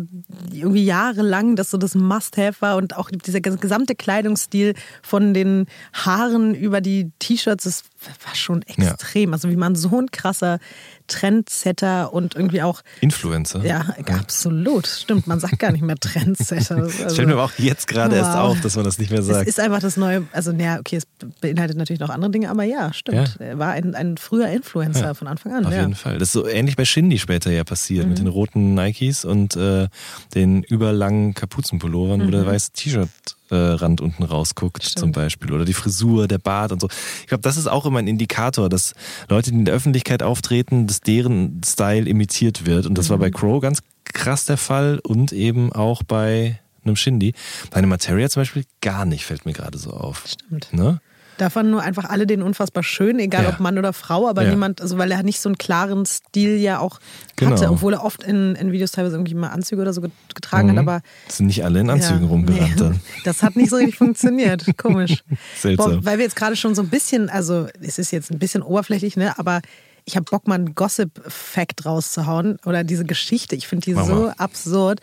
irgendwie 0.51 0.85
jahrelang, 0.85 1.55
dass 1.55 1.69
so 1.69 1.77
das 1.77 1.93
Must-Have 1.93 2.61
war 2.61 2.77
und 2.77 2.95
auch 2.97 3.11
dieser 3.11 3.41
gesamte 3.41 3.93
Kleidungsstil 3.93 4.73
von 5.03 5.33
den 5.33 5.67
Haaren 5.93 6.55
über 6.55 6.81
die 6.81 7.11
T-Shirts, 7.19 7.65
das 7.65 7.83
war 8.25 8.35
schon 8.35 8.61
extrem. 8.63 9.29
Ja. 9.29 9.33
Also 9.33 9.49
wie 9.49 9.55
man 9.55 9.75
so 9.75 9.99
ein 9.99 10.09
krasser 10.11 10.59
Trendsetter 11.07 12.13
und 12.13 12.35
irgendwie 12.35 12.61
auch. 12.61 12.81
Influencer. 13.01 13.63
Ja, 13.65 13.95
absolut. 14.19 14.87
Stimmt, 14.87 15.27
man 15.27 15.39
sagt 15.39 15.59
gar 15.59 15.71
nicht 15.71 15.83
mehr 15.83 15.95
Trendsetter. 15.97 16.75
Das 16.75 17.01
also, 17.01 17.15
fällt 17.15 17.27
mir 17.27 17.33
aber 17.33 17.45
auch 17.45 17.53
jetzt 17.57 17.87
gerade 17.87 18.15
wow. 18.15 18.25
erst 18.25 18.37
auf, 18.37 18.61
dass 18.61 18.75
man 18.75 18.85
das 18.85 18.99
nicht 18.99 19.11
mehr 19.11 19.23
sagt. 19.23 19.41
Es 19.41 19.57
ist 19.57 19.59
einfach 19.59 19.79
das 19.79 19.97
neue, 19.97 20.27
also 20.31 20.51
ja, 20.51 20.79
okay, 20.79 20.97
es 20.97 21.07
beinhaltet 21.41 21.77
natürlich 21.77 21.99
noch 21.99 22.09
andere 22.09 22.31
Dinge, 22.31 22.49
aber 22.49 22.63
ja, 22.63 22.93
stimmt. 22.93 23.37
Ja. 23.39 23.45
Er 23.45 23.59
war 23.59 23.71
ein, 23.71 23.95
ein 23.95 24.17
früher 24.17 24.49
Influencer 24.49 25.01
ja, 25.01 25.13
von 25.13 25.27
Anfang 25.27 25.53
an. 25.53 25.65
Auf 25.65 25.73
ja. 25.73 25.81
jeden 25.81 25.95
Fall. 25.95 26.17
Das 26.17 26.29
ist 26.29 26.33
so 26.33 26.47
ähnlich 26.47 26.75
bei 26.75 26.85
Shindy 26.85 27.19
später 27.19 27.51
ja 27.51 27.63
passiert, 27.63 28.05
mhm. 28.05 28.09
mit 28.09 28.19
den 28.19 28.27
roten 28.27 28.73
Nikes 28.73 29.25
und 29.25 29.55
äh, 29.55 29.87
den 30.35 30.63
überlangen 30.63 31.33
Kapuzenpullovern, 31.33 32.21
mhm. 32.21 32.27
wo 32.27 32.31
der 32.31 32.45
weiße 32.45 32.71
T-Shirt 32.71 33.09
Rand 33.55 34.01
unten 34.01 34.23
rausguckt, 34.23 34.83
Stimmt. 34.83 34.99
zum 34.99 35.11
Beispiel. 35.11 35.51
Oder 35.51 35.65
die 35.65 35.73
Frisur, 35.73 36.27
der 36.27 36.37
Bart 36.37 36.71
und 36.71 36.81
so. 36.81 36.87
Ich 37.21 37.27
glaube, 37.27 37.41
das 37.41 37.57
ist 37.57 37.67
auch 37.67 37.85
immer 37.85 37.99
ein 37.99 38.07
Indikator, 38.07 38.69
dass 38.69 38.93
Leute, 39.29 39.51
die 39.51 39.57
in 39.57 39.65
der 39.65 39.73
Öffentlichkeit 39.73 40.23
auftreten, 40.23 40.87
dass 40.87 41.01
deren 41.01 41.61
Style 41.65 42.07
imitiert 42.07 42.65
wird. 42.65 42.85
Und 42.85 42.97
das 42.97 43.07
mhm. 43.07 43.11
war 43.11 43.17
bei 43.19 43.31
Crow 43.31 43.61
ganz 43.61 43.81
krass 44.03 44.45
der 44.45 44.57
Fall 44.57 44.99
und 45.03 45.31
eben 45.31 45.71
auch 45.71 46.03
bei 46.03 46.59
einem 46.83 46.95
Shindy. 46.95 47.33
Bei 47.71 47.77
einem 47.77 47.89
Materia 47.89 48.29
zum 48.29 48.41
Beispiel 48.41 48.63
gar 48.81 49.05
nicht, 49.05 49.25
fällt 49.25 49.45
mir 49.45 49.53
gerade 49.53 49.77
so 49.77 49.91
auf. 49.91 50.23
Stimmt. 50.27 50.73
Ne? 50.73 51.01
Da 51.37 51.49
fanden 51.49 51.71
nur 51.71 51.81
einfach 51.81 52.05
alle 52.05 52.25
den 52.25 52.41
unfassbar 52.41 52.83
schön, 52.83 53.19
egal 53.19 53.43
ja. 53.43 53.49
ob 53.49 53.59
Mann 53.59 53.77
oder 53.77 53.93
Frau, 53.93 54.27
aber 54.27 54.43
ja. 54.43 54.49
niemand, 54.49 54.81
also 54.81 54.97
weil 54.97 55.11
er 55.11 55.23
nicht 55.23 55.39
so 55.39 55.49
einen 55.49 55.57
klaren 55.57 56.05
Stil 56.05 56.57
ja 56.57 56.79
auch 56.79 56.99
genau. 57.35 57.51
hatte, 57.51 57.69
obwohl 57.69 57.93
er 57.93 58.03
oft 58.03 58.23
in, 58.23 58.55
in, 58.55 58.71
Videos 58.71 58.91
teilweise 58.91 59.15
irgendwie 59.15 59.35
mal 59.35 59.49
Anzüge 59.49 59.81
oder 59.81 59.93
so 59.93 60.01
getragen 60.33 60.67
mhm. 60.67 60.71
hat, 60.71 60.77
aber. 60.79 61.01
Sind 61.27 61.47
nicht 61.47 61.63
alle 61.63 61.79
in 61.79 61.89
Anzügen 61.89 62.23
ja, 62.23 62.27
rumgerannt 62.27 62.79
nee. 62.79 62.99
Das 63.23 63.43
hat 63.43 63.55
nicht 63.55 63.69
so 63.69 63.75
richtig 63.75 63.97
funktioniert. 63.97 64.65
Komisch. 64.77 65.23
Seltsam. 65.57 65.91
Boah, 65.91 66.05
weil 66.05 66.17
wir 66.17 66.25
jetzt 66.25 66.35
gerade 66.35 66.55
schon 66.55 66.75
so 66.75 66.81
ein 66.81 66.89
bisschen, 66.89 67.29
also 67.29 67.67
es 67.81 67.99
ist 67.99 68.11
jetzt 68.11 68.31
ein 68.31 68.39
bisschen 68.39 68.63
oberflächlich, 68.63 69.15
ne, 69.15 69.37
aber 69.37 69.61
ich 70.05 70.15
habe 70.15 70.25
Bock, 70.29 70.47
mal 70.47 70.55
einen 70.55 70.73
Gossip-Fact 70.73 71.85
rauszuhauen 71.85 72.57
oder 72.65 72.85
diese 72.85 73.03
Geschichte. 73.03 73.55
Ich 73.57 73.67
finde 73.67 73.85
die 73.85 73.93
Mama. 73.93 74.07
so 74.07 74.29
absurd. 74.37 75.01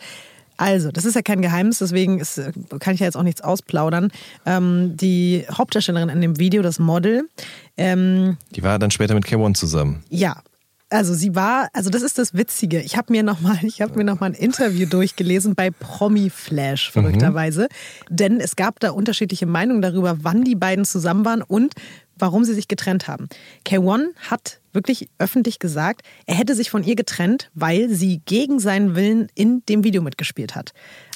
Also, 0.57 0.91
das 0.91 1.05
ist 1.05 1.15
ja 1.15 1.21
kein 1.21 1.41
Geheimnis, 1.41 1.79
deswegen 1.79 2.19
ist, 2.19 2.41
kann 2.79 2.93
ich 2.93 2.99
ja 2.99 3.05
jetzt 3.05 3.17
auch 3.17 3.23
nichts 3.23 3.41
ausplaudern. 3.41 4.11
Ähm, 4.45 4.95
die 4.95 5.45
Hauptdarstellerin 5.51 6.09
in 6.09 6.21
dem 6.21 6.39
Video, 6.39 6.61
das 6.61 6.79
Model. 6.79 7.23
Ähm, 7.77 8.37
die 8.55 8.63
war 8.63 8.79
dann 8.79 8.91
später 8.91 9.13
mit 9.13 9.25
K1 9.25 9.55
zusammen. 9.55 10.03
Ja. 10.09 10.41
Also 10.91 11.15
sie 11.15 11.33
war, 11.33 11.67
also 11.73 11.89
das 11.89 12.03
ist 12.03 12.19
das 12.19 12.35
Witzige. 12.35 12.79
Ich 12.79 12.95
habe 12.95 13.11
mir 13.11 13.23
nochmal, 13.23 13.57
ich 13.63 13.81
habe 13.81 13.97
mir 13.97 14.03
noch 14.03 14.19
mal 14.19 14.27
ein 14.27 14.33
Interview 14.33 14.85
durchgelesen 14.85 15.55
bei 15.55 15.71
Promi 15.71 16.29
Flash 16.29 16.91
verrückterweise, 16.91 17.63
mhm. 18.09 18.15
denn 18.15 18.39
es 18.39 18.55
gab 18.55 18.79
da 18.79 18.91
unterschiedliche 18.91 19.47
Meinungen 19.47 19.81
darüber, 19.81 20.19
wann 20.21 20.43
die 20.43 20.55
beiden 20.55 20.85
zusammen 20.85 21.25
waren 21.25 21.41
und 21.41 21.73
warum 22.17 22.43
sie 22.43 22.53
sich 22.53 22.67
getrennt 22.67 23.07
haben. 23.07 23.27
K1 23.65 24.07
hat 24.29 24.59
wirklich 24.73 25.09
öffentlich 25.17 25.59
gesagt, 25.59 26.01
er 26.25 26.35
hätte 26.35 26.55
sich 26.55 26.69
von 26.69 26.83
ihr 26.83 26.95
getrennt, 26.95 27.49
weil 27.53 27.89
sie 27.89 28.21
gegen 28.25 28.59
seinen 28.59 28.95
Willen 28.95 29.29
in 29.35 29.63
dem 29.67 29.83
Video 29.83 30.01
mitgespielt 30.01 30.55
hat. 30.55 30.73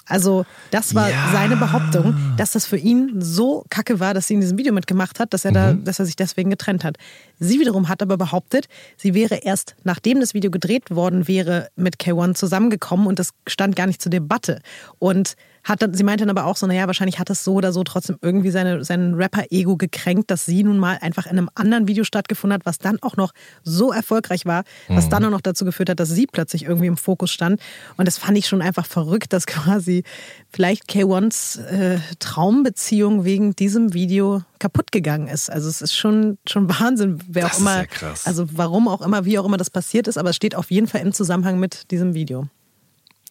Also 0.10 0.46
das 0.72 0.96
war 0.96 1.10
ja. 1.10 1.30
seine 1.32 1.56
Behauptung, 1.56 2.16
dass 2.36 2.52
das 2.52 2.66
für 2.66 2.78
ihn 2.78 3.22
so 3.22 3.64
kacke 3.70 4.00
war, 4.00 4.16
dass 4.16 4.28
sie 4.28 4.34
in 4.34 4.42
diesem 4.42 4.58
Video 4.58 4.74
mitgemacht 4.74 5.20
hat, 5.20 5.34
dass 5.34 5.46
er, 5.46 5.52
da, 5.52 5.74
mhm. 5.74 5.84
dass 5.84 6.00
er 6.00 6.06
sich 6.06 6.16
deswegen 6.16 6.50
getrennt 6.50 6.84
hat. 6.84 6.98
Sie 7.38 7.60
wiederum 7.60 7.88
hat 7.90 8.02
aber 8.02 8.18
behauptet, 8.18 8.68
sie 8.98 9.14
wäre 9.14 9.36
erst 9.36 9.76
nachdem 9.84 10.20
das 10.20 10.34
Video 10.34 10.50
gedreht 10.50 10.90
worden 10.90 11.28
wäre 11.28 11.70
mit 11.76 11.98
K1 11.98 12.34
zusammengekommen 12.34 13.06
und 13.06 13.20
das 13.20 13.32
stand 13.48 13.76
gar 13.76 13.86
nicht 13.86 14.02
zur 14.02 14.10
Debatte. 14.10 14.62
Und 14.98 15.36
hat 15.70 15.82
dann, 15.82 15.94
sie 15.94 16.04
meinte 16.04 16.26
dann 16.26 16.36
aber 16.36 16.48
auch 16.48 16.58
so, 16.58 16.68
naja, 16.68 16.88
wahrscheinlich 16.88 17.20
hat 17.20 17.30
das 17.30 17.44
so 17.44 17.54
oder 17.54 17.72
so 17.72 17.84
trotzdem 17.84 18.18
irgendwie 18.22 18.50
seine, 18.50 18.84
sein 18.84 19.14
Rapper-Ego 19.14 19.78
gekränkt, 19.78 20.32
dass 20.32 20.46
sie 20.46 20.64
nun 20.64 20.80
mal 20.80 20.98
einfach 21.02 21.26
in 21.26 21.38
einem 21.38 21.50
anderen 21.56 21.88
Video 21.88 22.04
stattgefunden 22.04 22.56
hat, 22.56 22.66
was 22.66 22.80
dann 22.80 22.98
auch 23.02 23.16
noch 23.16 23.32
so 23.64 23.92
erfolgreich 23.92 24.46
war, 24.46 24.64
was 24.88 25.06
mhm. 25.06 25.10
dann 25.12 25.26
auch 25.26 25.30
noch 25.30 25.42
dazu 25.42 25.66
geführt 25.66 25.90
hat, 25.90 26.00
dass 26.00 26.10
sie 26.10 26.28
plötzlich 26.28 26.66
irgendwie 26.66 26.88
im 26.88 26.98
Fokus 26.98 27.32
stand. 27.32 27.62
Und 27.98 28.08
das 28.08 28.18
fand 28.18 28.38
ich 28.38 28.48
schon 28.48 28.62
einfach 28.62 28.86
verrückt, 28.86 29.32
dass 29.32 29.46
quasi 29.48 30.04
vielleicht 30.50 30.90
K1s 30.90 31.64
äh, 31.66 32.00
Traumbeziehung 32.20 33.24
wegen 33.24 33.56
diesem 33.56 33.94
Video 33.94 34.42
kaputt 34.58 34.92
gegangen 34.92 35.28
ist. 35.28 35.50
Also 35.50 35.70
es 35.70 35.82
ist 35.82 35.96
schon, 35.96 36.38
schon 36.48 36.68
Wahnsinn, 36.70 37.20
wer 37.28 37.44
das 37.44 37.56
auch 37.56 37.60
immer, 37.60 37.86
also 38.26 38.48
warum 38.52 38.88
auch 38.88 39.02
immer, 39.02 39.26
wie 39.26 39.40
auch 39.40 39.46
immer 39.46 39.58
das 39.58 39.70
passiert 39.70 40.08
ist, 40.08 40.18
aber 40.18 40.32
es 40.32 40.36
steht 40.36 40.56
auf 40.56 40.72
jeden 40.72 40.88
Fall 40.88 41.02
im 41.02 41.14
Zusammenhang 41.14 41.60
mit 41.60 41.92
diesem 41.92 42.14
Video. 42.14 42.48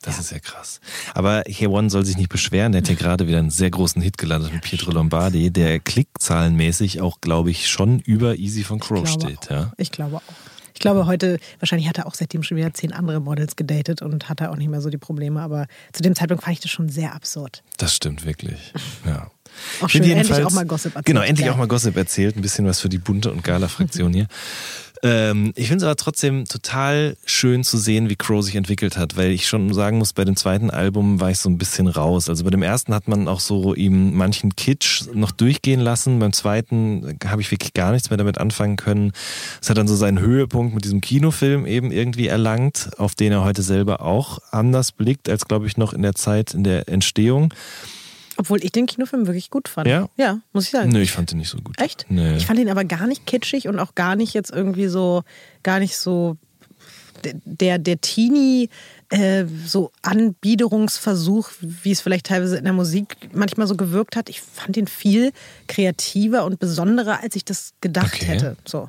Das 0.03 0.17
ja. 0.17 0.21
ist 0.21 0.31
ja 0.31 0.39
krass. 0.39 0.81
Aber 1.15 1.43
K1 1.43 1.91
soll 1.91 2.05
sich 2.05 2.17
nicht 2.17 2.29
beschweren. 2.29 2.73
Der 2.73 2.83
hat 2.83 2.89
ja 2.89 2.95
gerade 2.99 3.27
wieder 3.27 3.39
einen 3.39 3.51
sehr 3.51 3.71
großen 3.71 4.01
Hit 4.01 4.19
gelandet 4.19 4.53
mit 4.53 4.63
Pietro 4.63 4.91
Lombardi, 4.91 5.51
der 5.51 5.81
klickzahlenmäßig 5.81 7.01
auch, 7.01 7.21
glaube 7.21 7.51
ich, 7.51 7.69
schon 7.69 8.01
über 8.01 8.37
Easy 8.37 8.63
von 8.63 8.81
Crow 8.81 9.09
steht. 9.09 9.51
Ja? 9.51 9.73
Ich 9.77 9.91
glaube 9.91 10.17
auch. 10.17 10.23
Ich 10.79 10.81
glaube, 10.81 11.07
heute, 11.07 11.41
wahrscheinlich 11.59 11.89
hat 11.89 11.99
er 11.99 12.07
auch 12.07 12.15
seitdem 12.15 12.45
schon 12.45 12.57
wieder 12.57 12.73
zehn 12.73 12.93
andere 12.93 13.19
Models 13.19 13.57
gedatet 13.57 14.01
und 14.01 14.29
hat 14.29 14.41
er 14.41 14.53
auch 14.53 14.57
nicht 14.57 14.69
mehr 14.69 14.81
so 14.81 14.91
die 14.91 14.97
Probleme. 14.97 15.43
Aber 15.43 15.67
zu 15.93 16.05
dem 16.05 16.15
Zeitpunkt 16.15 16.45
fand 16.45 16.55
ich 16.55 16.61
das 16.61 16.71
schon 16.71 16.89
sehr 16.89 17.17
absurd. 17.17 17.65
Das 17.79 17.97
stimmt 17.97 18.25
wirklich. 18.25 18.73
Ja. 19.05 19.29
Auch 19.81 19.89
schön, 19.89 20.05
endlich 20.05 20.45
auch 20.45 20.53
mal 20.53 20.65
Gossip 20.65 20.93
erzählt. 20.95 21.07
Genau, 21.07 21.23
endlich 21.23 21.47
ja. 21.47 21.53
auch 21.53 21.57
mal 21.57 21.67
Gossip 21.67 21.97
erzählt. 21.97 22.37
Ein 22.37 22.43
bisschen 22.43 22.65
was 22.65 22.79
für 22.79 22.89
die 22.89 22.99
bunte 22.99 23.33
und 23.33 23.43
Gala-Fraktion 23.43 24.13
hier. 24.15 24.29
Ähm, 25.03 25.53
ich 25.55 25.69
finde 25.69 25.79
es 25.79 25.85
aber 25.85 25.97
trotzdem 25.97 26.47
total 26.47 27.17
schön 27.25 27.63
zu 27.63 27.79
sehen, 27.79 28.09
wie 28.09 28.17
Crow 28.17 28.43
sich 28.43 28.57
entwickelt 28.57 28.97
hat, 28.97 29.17
weil 29.17 29.31
ich 29.31 29.47
schon 29.47 29.73
sagen 29.73 29.99
muss, 29.99 30.13
bei 30.13 30.25
dem 30.25 30.37
zweiten 30.37 30.71
Album 30.71 31.21
war 31.21 31.31
ich 31.31 31.39
so 31.39 31.49
ein 31.49 31.59
bisschen 31.59 31.87
raus. 31.87 32.29
Also 32.29 32.45
bei 32.45 32.51
dem 32.51 32.63
ersten 32.63 32.95
hat 32.95 33.09
man 33.09 33.29
auch 33.29 33.41
so 33.41 33.75
ihm 33.75 34.17
manchen 34.17 34.57
Kitsch 34.57 35.05
noch 35.15 35.31
durchgehen 35.31 35.81
lassen. 35.81 36.19
Beim 36.19 36.33
zweiten 36.33 37.19
habe 37.25 37.43
ich 37.43 37.51
wirklich 37.51 37.75
gar 37.75 37.93
nichts 37.93 38.11
mehr 38.11 38.17
damit 38.17 38.39
anfangen 38.39 38.77
können. 38.77 39.13
Es 39.61 39.71
hat 39.71 39.79
dann 39.79 39.89
so 39.89 39.97
seinen 39.97 40.19
Höhepunkt 40.19 40.75
mit 40.75 40.85
diesem 40.85 41.01
Kinofilm 41.01 41.67
eben 41.67 41.93
irgendwie 41.93 42.27
erlangt, 42.27 42.91
auf 42.99 43.15
den 43.15 43.33
er 43.33 43.45
heute 43.45 43.63
selber 43.63 44.03
auch 44.03 44.39
anders 44.51 44.93
blickt, 44.93 45.29
als 45.29 45.47
glaube 45.47 45.67
ich 45.67 45.77
noch 45.77 45.93
in 45.93 46.03
der 46.03 46.15
Zeit 46.15 46.55
in 46.55 46.65
der 46.65 46.89
Entstehung. 46.89 47.53
Obwohl 48.41 48.65
ich 48.65 48.71
den 48.71 48.87
Kinofilm 48.87 49.27
wirklich 49.27 49.51
gut 49.51 49.69
fand. 49.69 49.89
Ja? 49.89 50.09
Ja, 50.17 50.41
muss 50.53 50.65
ich 50.65 50.71
sagen. 50.71 50.91
Nö, 50.91 51.01
ich 51.01 51.11
fand 51.11 51.31
den 51.33 51.39
nicht 51.39 51.49
so 51.49 51.59
gut. 51.59 51.81
Echt? 51.81 52.07
Nee. 52.09 52.37
Ich 52.37 52.47
fand 52.47 52.59
ihn 52.61 52.71
aber 52.71 52.85
gar 52.85 53.09
nicht 53.09 53.27
kitschig 53.27 53.67
und 53.67 53.81
auch 53.81 53.97
gar 53.97 54.15
nicht 54.15 54.33
jetzt 54.33 54.53
irgendwie 54.53 54.87
so, 54.87 55.25
gar 55.65 55.81
nicht 55.81 55.97
so 55.97 56.37
der, 57.25 57.79
der 57.79 58.01
Teenie 58.01 58.71
äh, 59.09 59.47
so 59.67 59.91
Anbiederungsversuch, 60.03 61.51
wie 61.61 61.91
es 61.91 62.01
vielleicht 62.01 62.27
teilweise 62.27 62.59
in 62.59 62.65
der 62.65 62.73
Musik 62.73 63.17
manchmal 63.33 63.67
so 63.67 63.75
gewirkt 63.75 64.15
hat. 64.15 64.29
Ich 64.29 64.41
fand 64.41 64.77
ihn 64.77 64.87
viel 64.87 65.33
kreativer 65.67 66.45
und 66.45 66.61
besonderer, 66.61 67.21
als 67.23 67.35
ich 67.35 67.45
das 67.45 67.73
gedacht 67.81 68.15
okay. 68.15 68.27
hätte. 68.27 68.57
So. 68.67 68.89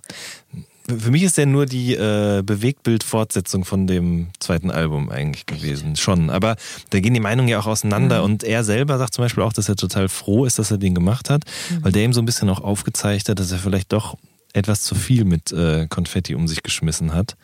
Für 0.98 1.12
mich 1.12 1.24
ist 1.24 1.38
der 1.38 1.46
nur 1.46 1.66
die 1.66 1.94
äh, 1.94 2.42
Bewegtbild-Fortsetzung 2.44 3.64
von 3.64 3.86
dem 3.86 4.28
zweiten 4.40 4.72
Album 4.72 5.10
eigentlich 5.10 5.46
gewesen. 5.46 5.96
Schon. 5.96 6.30
Aber 6.30 6.56
da 6.90 7.00
gehen 7.00 7.14
die 7.14 7.20
Meinungen 7.20 7.48
ja 7.48 7.60
auch 7.60 7.68
auseinander. 7.68 8.20
Mhm. 8.20 8.26
Und 8.26 8.44
er 8.44 8.64
selber 8.64 8.98
sagt 8.98 9.14
zum 9.14 9.24
Beispiel 9.24 9.44
auch, 9.44 9.54
dass 9.54 9.70
er 9.70 9.76
total 9.76 10.10
froh 10.10 10.46
ist, 10.46 10.58
dass 10.58 10.72
er 10.72 10.78
den 10.78 10.96
gemacht 10.96 11.30
hat, 11.30 11.44
mhm. 11.70 11.84
weil 11.84 11.92
der 11.92 12.04
ihm 12.04 12.14
so 12.14 12.22
ein 12.22 12.26
bisschen 12.26 12.50
auch 12.50 12.62
aufgezeigt 12.62 13.30
hat, 13.30 13.40
dass 13.40 13.52
er 13.52 13.60
vielleicht 13.60 13.94
doch 13.94 14.18
etwas 14.54 14.82
zu 14.82 14.96
viel 14.96 15.26
mit 15.26 15.52
äh, 15.52 15.86
Konfetti 15.88 16.34
um 16.34 16.48
sich 16.48 16.64
geschmissen 16.64 17.14
hat 17.14 17.36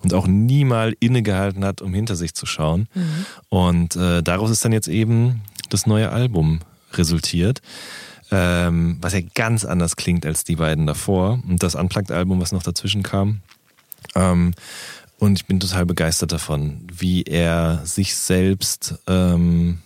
und 0.00 0.14
auch 0.14 0.26
nie 0.26 0.64
mal 0.64 0.94
innegehalten 0.98 1.62
hat, 1.62 1.82
um 1.82 1.92
hinter 1.92 2.16
sich 2.16 2.34
zu 2.34 2.46
schauen. 2.46 2.88
Mhm. 2.94 3.26
Und 3.50 3.96
äh, 3.96 4.22
daraus 4.22 4.50
ist 4.50 4.64
dann 4.64 4.72
jetzt 4.72 4.88
eben 4.88 5.42
das 5.68 5.86
neue 5.86 6.10
Album 6.10 6.60
resultiert 6.94 7.60
ähm, 8.30 8.98
was 9.00 9.12
ja 9.12 9.20
ganz 9.34 9.64
anders 9.64 9.96
klingt 9.96 10.26
als 10.26 10.44
die 10.44 10.56
beiden 10.56 10.86
davor. 10.86 11.40
Und 11.48 11.62
das 11.62 11.74
Unplugged-Album, 11.74 12.40
was 12.40 12.52
noch 12.52 12.62
dazwischen 12.62 13.02
kam. 13.02 13.40
Ähm, 14.14 14.54
und 15.18 15.38
ich 15.38 15.46
bin 15.46 15.60
total 15.60 15.86
begeistert 15.86 16.32
davon, 16.32 16.86
wie 16.92 17.22
er 17.22 17.80
sich 17.84 18.14
selbst 18.16 18.96
ähm, 19.06 19.78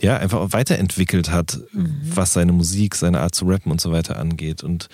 ja 0.00 0.16
einfach 0.16 0.52
weiterentwickelt 0.52 1.30
hat, 1.30 1.60
mhm. 1.72 2.00
was 2.02 2.32
seine 2.32 2.52
Musik, 2.52 2.94
seine 2.94 3.20
Art 3.20 3.34
zu 3.34 3.46
rappen 3.46 3.70
und 3.70 3.80
so 3.80 3.92
weiter 3.92 4.18
angeht. 4.18 4.62
Und 4.62 4.88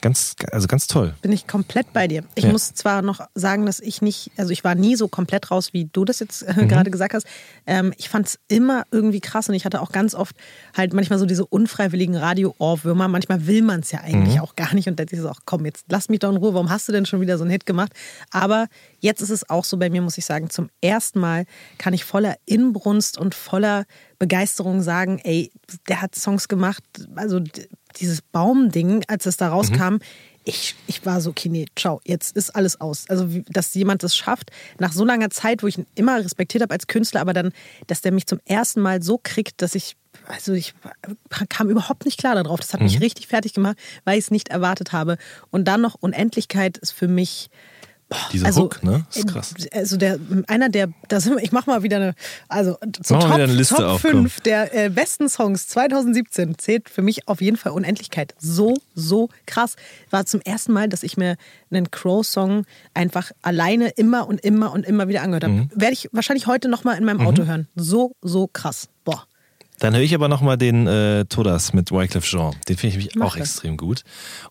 Ganz, 0.00 0.36
also 0.52 0.66
ganz 0.68 0.86
toll. 0.86 1.14
Bin 1.22 1.32
ich 1.32 1.46
komplett 1.46 1.92
bei 1.92 2.06
dir. 2.06 2.24
Ich 2.34 2.44
ja. 2.44 2.52
muss 2.52 2.74
zwar 2.74 3.02
noch 3.02 3.20
sagen, 3.34 3.66
dass 3.66 3.80
ich 3.80 4.02
nicht, 4.02 4.30
also 4.36 4.50
ich 4.50 4.64
war 4.64 4.74
nie 4.74 4.96
so 4.96 5.08
komplett 5.08 5.50
raus, 5.50 5.72
wie 5.72 5.86
du 5.86 6.04
das 6.04 6.20
jetzt 6.20 6.42
äh, 6.42 6.52
mhm. 6.54 6.68
gerade 6.68 6.90
gesagt 6.90 7.14
hast. 7.14 7.26
Ähm, 7.66 7.92
ich 7.96 8.08
fand 8.08 8.26
es 8.26 8.38
immer 8.48 8.84
irgendwie 8.90 9.20
krass 9.20 9.48
und 9.48 9.54
ich 9.54 9.64
hatte 9.64 9.80
auch 9.80 9.92
ganz 9.92 10.14
oft 10.14 10.36
halt 10.76 10.92
manchmal 10.92 11.18
so 11.18 11.26
diese 11.26 11.46
unfreiwilligen 11.46 12.16
Radio-Ohrwürmer. 12.16 13.08
Manchmal 13.08 13.46
will 13.46 13.62
man 13.62 13.80
es 13.80 13.92
ja 13.92 14.00
eigentlich 14.00 14.36
mhm. 14.36 14.42
auch 14.42 14.56
gar 14.56 14.74
nicht 14.74 14.88
und 14.88 14.98
dann 15.00 15.08
ist 15.08 15.20
es 15.20 15.26
auch, 15.26 15.40
komm, 15.44 15.64
jetzt 15.64 15.86
lass 15.88 16.08
mich 16.08 16.18
doch 16.20 16.30
in 16.30 16.36
Ruhe, 16.36 16.54
warum 16.54 16.70
hast 16.70 16.88
du 16.88 16.92
denn 16.92 17.06
schon 17.06 17.20
wieder 17.20 17.38
so 17.38 17.44
einen 17.44 17.50
Hit 17.50 17.66
gemacht? 17.66 17.92
Aber 18.30 18.66
jetzt 19.00 19.22
ist 19.22 19.30
es 19.30 19.48
auch 19.48 19.64
so 19.64 19.76
bei 19.76 19.88
mir, 19.88 20.02
muss 20.02 20.18
ich 20.18 20.24
sagen, 20.24 20.50
zum 20.50 20.68
ersten 20.80 21.20
Mal 21.20 21.46
kann 21.78 21.94
ich 21.94 22.04
voller 22.04 22.36
Inbrunst 22.44 23.18
und 23.18 23.34
voller 23.34 23.84
Begeisterung 24.18 24.82
sagen, 24.82 25.20
ey, 25.24 25.50
der 25.88 26.02
hat 26.02 26.14
Songs 26.14 26.48
gemacht, 26.48 26.82
also 27.14 27.40
dieses 28.00 28.22
Baumding, 28.22 29.04
als 29.08 29.26
es 29.26 29.36
da 29.36 29.48
rauskam, 29.48 29.94
mhm. 29.94 29.98
ich, 30.44 30.74
ich 30.86 31.04
war 31.04 31.20
so, 31.20 31.30
okay, 31.30 31.48
nee, 31.48 31.66
ciao, 31.76 32.00
jetzt 32.04 32.36
ist 32.36 32.50
alles 32.50 32.80
aus. 32.80 33.04
Also, 33.08 33.28
dass 33.48 33.74
jemand 33.74 34.02
das 34.02 34.16
schafft, 34.16 34.50
nach 34.78 34.92
so 34.92 35.04
langer 35.04 35.30
Zeit, 35.30 35.62
wo 35.62 35.66
ich 35.66 35.78
ihn 35.78 35.86
immer 35.94 36.16
respektiert 36.22 36.62
habe 36.62 36.72
als 36.72 36.86
Künstler, 36.86 37.20
aber 37.20 37.32
dann, 37.32 37.52
dass 37.86 38.00
der 38.00 38.12
mich 38.12 38.26
zum 38.26 38.40
ersten 38.44 38.80
Mal 38.80 39.02
so 39.02 39.18
kriegt, 39.22 39.62
dass 39.62 39.74
ich, 39.74 39.96
also 40.26 40.52
ich 40.52 40.74
kam 41.48 41.70
überhaupt 41.70 42.04
nicht 42.04 42.18
klar 42.18 42.34
darauf. 42.34 42.60
Das 42.60 42.72
hat 42.72 42.80
mhm. 42.80 42.86
mich 42.86 43.00
richtig 43.00 43.26
fertig 43.26 43.54
gemacht, 43.54 43.76
weil 44.04 44.18
ich 44.18 44.26
es 44.26 44.30
nicht 44.30 44.48
erwartet 44.48 44.92
habe. 44.92 45.18
Und 45.50 45.66
dann 45.66 45.80
noch 45.80 45.94
Unendlichkeit 45.94 46.78
ist 46.78 46.92
für 46.92 47.08
mich 47.08 47.50
Diese 48.32 48.46
also, 48.46 48.62
Hook, 48.62 48.84
ne? 48.84 49.04
Das 49.08 49.16
ist 49.16 49.26
krass. 49.26 49.54
Also 49.72 49.96
der, 49.96 50.20
einer 50.46 50.68
der, 50.68 50.88
das, 51.08 51.26
ich 51.26 51.50
mach 51.50 51.66
mal 51.66 51.82
wieder 51.82 51.96
eine, 51.96 52.14
also 52.48 52.76
zu 53.02 53.14
Mach 53.14 53.22
mal 53.22 53.28
Top, 53.28 53.34
wieder 53.34 53.44
eine 53.44 53.52
Liste 53.54 53.74
Top 53.74 53.84
auf, 53.84 54.00
5 54.00 54.40
der 54.42 54.74
äh, 54.74 54.90
besten 54.90 55.28
Songs 55.28 55.66
2017 55.68 56.56
zählt 56.56 56.88
für 56.88 57.02
mich 57.02 57.26
auf 57.26 57.40
jeden 57.40 57.56
Fall 57.56 57.72
Unendlichkeit. 57.72 58.34
So, 58.38 58.76
so 58.94 59.28
krass. 59.46 59.74
War 60.10 60.24
zum 60.24 60.40
ersten 60.40 60.72
Mal, 60.72 60.88
dass 60.88 61.02
ich 61.02 61.16
mir 61.16 61.36
einen 61.70 61.90
Crow-Song 61.90 62.64
einfach 62.94 63.32
alleine 63.42 63.88
immer 63.88 64.28
und 64.28 64.40
immer 64.40 64.72
und 64.72 64.86
immer 64.86 65.08
wieder 65.08 65.22
angehört 65.22 65.44
habe. 65.44 65.54
Mhm. 65.54 65.70
Werde 65.74 65.94
ich 65.94 66.08
wahrscheinlich 66.12 66.46
heute 66.46 66.68
nochmal 66.68 66.96
in 66.98 67.04
meinem 67.04 67.26
Auto 67.26 67.44
hören. 67.44 67.66
So, 67.74 68.12
so 68.22 68.46
krass. 68.46 68.88
Boah. 69.04 69.26
Dann 69.78 69.94
höre 69.94 70.02
ich 70.02 70.14
aber 70.14 70.28
nochmal 70.28 70.56
den 70.56 70.86
äh, 70.86 71.24
Todas 71.26 71.72
mit 71.72 71.90
Wyclef 71.90 72.24
Jean. 72.24 72.54
Den 72.68 72.76
finde 72.76 72.96
ich 72.96 73.14
nämlich 73.14 73.20
auch 73.20 73.36
extrem 73.36 73.76
gut. 73.76 74.04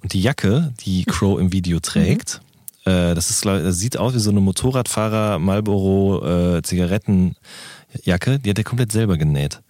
Und 0.03 0.13
die 0.13 0.21
Jacke, 0.21 0.73
die 0.85 1.05
Crow 1.05 1.39
im 1.39 1.51
Video 1.51 1.79
trägt, 1.79 2.41
äh, 2.41 2.54
das, 2.85 3.29
ist, 3.29 3.45
das 3.45 3.79
sieht 3.79 3.97
aus 3.97 4.13
wie 4.13 4.19
so 4.19 4.29
eine 4.29 4.41
Motorradfahrer 4.41 5.39
Marlboro 5.39 6.57
äh, 6.57 6.61
Zigarettenjacke. 6.61 8.39
Die 8.39 8.49
hat 8.49 8.57
er 8.57 8.63
komplett 8.63 8.91
selber 8.91 9.17
genäht. 9.17 9.61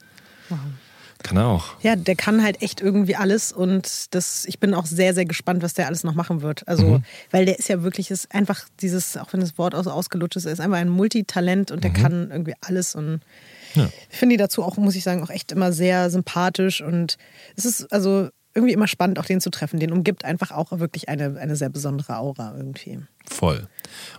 Kann 1.23 1.37
er 1.37 1.47
auch. 1.47 1.79
Ja, 1.81 1.95
der 1.95 2.15
kann 2.15 2.43
halt 2.43 2.61
echt 2.61 2.81
irgendwie 2.81 3.15
alles 3.15 3.51
und 3.51 4.13
das, 4.13 4.45
ich 4.45 4.59
bin 4.59 4.75
auch 4.75 4.85
sehr, 4.85 5.15
sehr 5.15 5.25
gespannt, 5.25 5.63
was 5.63 5.73
der 5.73 5.87
alles 5.87 6.03
noch 6.03 6.13
machen 6.13 6.41
wird. 6.43 6.67
Also, 6.67 6.85
Mhm. 6.85 7.03
weil 7.31 7.45
der 7.45 7.57
ist 7.57 7.67
ja 7.67 7.81
wirklich, 7.81 8.11
ist 8.11 8.31
einfach 8.35 8.65
dieses, 8.81 9.17
auch 9.17 9.33
wenn 9.33 9.39
das 9.39 9.57
Wort 9.57 9.73
aus, 9.73 9.87
ausgelutscht 9.87 10.35
ist, 10.37 10.45
er 10.45 10.51
ist 10.53 10.59
einfach 10.59 10.77
ein 10.77 10.89
Multitalent 10.89 11.71
und 11.71 11.83
der 11.83 11.91
kann 11.93 12.29
irgendwie 12.29 12.53
alles 12.61 12.93
und 12.93 13.07
Mhm. 13.13 13.81
Ja. 13.81 13.89
ich 14.11 14.17
finde 14.19 14.33
die 14.33 14.37
dazu 14.37 14.61
auch, 14.61 14.77
muss 14.77 14.95
ich 14.95 15.03
sagen, 15.03 15.23
auch 15.23 15.29
echt 15.31 15.51
immer 15.51 15.73
sehr 15.73 16.09
sympathisch 16.11 16.81
und 16.81 17.17
es 17.55 17.65
ist 17.65 17.91
also 17.91 18.29
irgendwie 18.55 18.73
immer 18.73 18.87
spannend, 18.87 19.19
auch 19.19 19.25
den 19.25 19.41
zu 19.41 19.49
treffen. 19.51 19.79
Den 19.79 19.91
umgibt 19.91 20.23
einfach 20.25 20.51
auch 20.51 20.71
wirklich 20.79 21.09
eine, 21.09 21.37
eine 21.37 21.55
sehr 21.57 21.69
besondere 21.69 22.17
Aura 22.17 22.53
irgendwie. 22.55 22.99
Voll. 23.27 23.67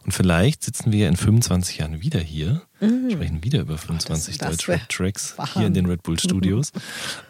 Und 0.04 0.12
vielleicht 0.12 0.62
sitzen 0.62 0.92
wir 0.92 1.08
in 1.08 1.16
25 1.16 1.78
Jahren 1.78 2.02
wieder 2.02 2.20
hier, 2.20 2.62
sprechen 2.78 3.42
wieder 3.42 3.60
über 3.60 3.78
25 3.78 4.34
Mhm. 4.34 4.38
das 4.38 4.48
Deutsche 4.50 4.68
wär 4.68 4.74
Rap 4.76 4.88
Tracks 4.90 5.38
Wahnsinn. 5.38 5.54
hier 5.58 5.66
in 5.68 5.74
den 5.74 5.86
Red 5.86 6.02
Bull 6.02 6.18
Studios. 6.18 6.72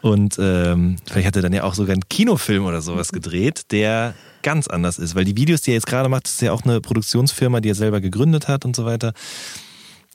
Und 0.01 0.37
ähm, 0.39 0.97
vielleicht 1.05 1.27
hat 1.27 1.35
er 1.37 1.41
dann 1.43 1.53
ja 1.53 1.63
auch 1.63 1.75
sogar 1.75 1.93
einen 1.93 2.07
Kinofilm 2.09 2.65
oder 2.65 2.81
sowas 2.81 3.11
gedreht, 3.13 3.71
der 3.71 4.13
ganz 4.43 4.67
anders 4.67 4.99
ist. 4.99 5.15
Weil 5.15 5.23
die 5.25 5.37
Videos, 5.37 5.61
die 5.61 5.71
er 5.71 5.75
jetzt 5.75 5.87
gerade 5.87 6.09
macht, 6.09 6.27
ist 6.27 6.41
ja 6.41 6.51
auch 6.51 6.63
eine 6.63 6.81
Produktionsfirma, 6.81 7.61
die 7.61 7.69
er 7.69 7.75
selber 7.75 8.01
gegründet 8.01 8.47
hat 8.47 8.65
und 8.65 8.75
so 8.75 8.83
weiter. 8.85 9.13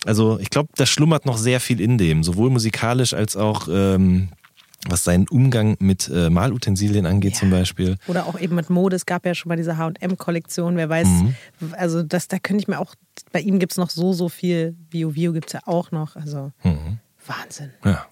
Also 0.05 0.39
ich 0.41 0.51
glaube, 0.51 0.69
da 0.75 0.85
schlummert 0.85 1.27
noch 1.27 1.39
sehr 1.39 1.61
viel 1.61 1.81
in 1.81 1.97
dem, 1.97 2.25
sowohl 2.25 2.51
musikalisch 2.51 3.15
als 3.15 3.37
auch 3.37 3.69
ähm, 3.71 4.31
was 4.89 5.05
seinen 5.05 5.29
Umgang 5.29 5.77
mit 5.79 6.09
äh, 6.09 6.29
Malutensilien 6.31 7.07
angeht 7.07 7.35
Ja. 7.35 7.39
zum 7.41 7.51
Beispiel. 7.51 7.97
Oder 8.09 8.27
auch 8.27 8.39
eben 8.39 8.55
mit 8.57 8.69
Mode. 8.71 8.97
Es 8.97 9.07
gab 9.07 9.25
ja 9.27 9.35
schon 9.35 9.49
mal 9.49 9.57
diese 9.57 9.77
HM-Kollektion. 9.79 10.77
Wer 10.77 10.89
weiß, 10.89 11.07
Mhm. 11.09 11.35
also 11.73 12.03
das, 12.03 12.29
da 12.29 12.39
könnte 12.39 12.63
ich 12.63 12.69
mir 12.69 12.79
auch, 12.81 12.95
bei 13.33 13.41
ihm 13.41 13.59
gibt 13.59 13.73
es 13.73 13.79
noch 13.79 13.91
so, 13.91 14.13
so 14.13 14.29
viel. 14.29 14.73
Bio 14.91 15.11
Bio 15.11 15.33
gibt 15.33 15.47
es 15.49 15.53
ja 15.53 15.61
auch 15.67 15.91
noch. 15.93 16.17
Also 16.17 16.53
Mhm. 16.65 16.99
Wahnsinn. 17.27 17.71
Ja. 17.85 18.07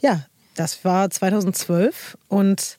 Ja, 0.00 0.24
das 0.54 0.84
war 0.84 1.10
2012 1.10 2.16
und 2.28 2.78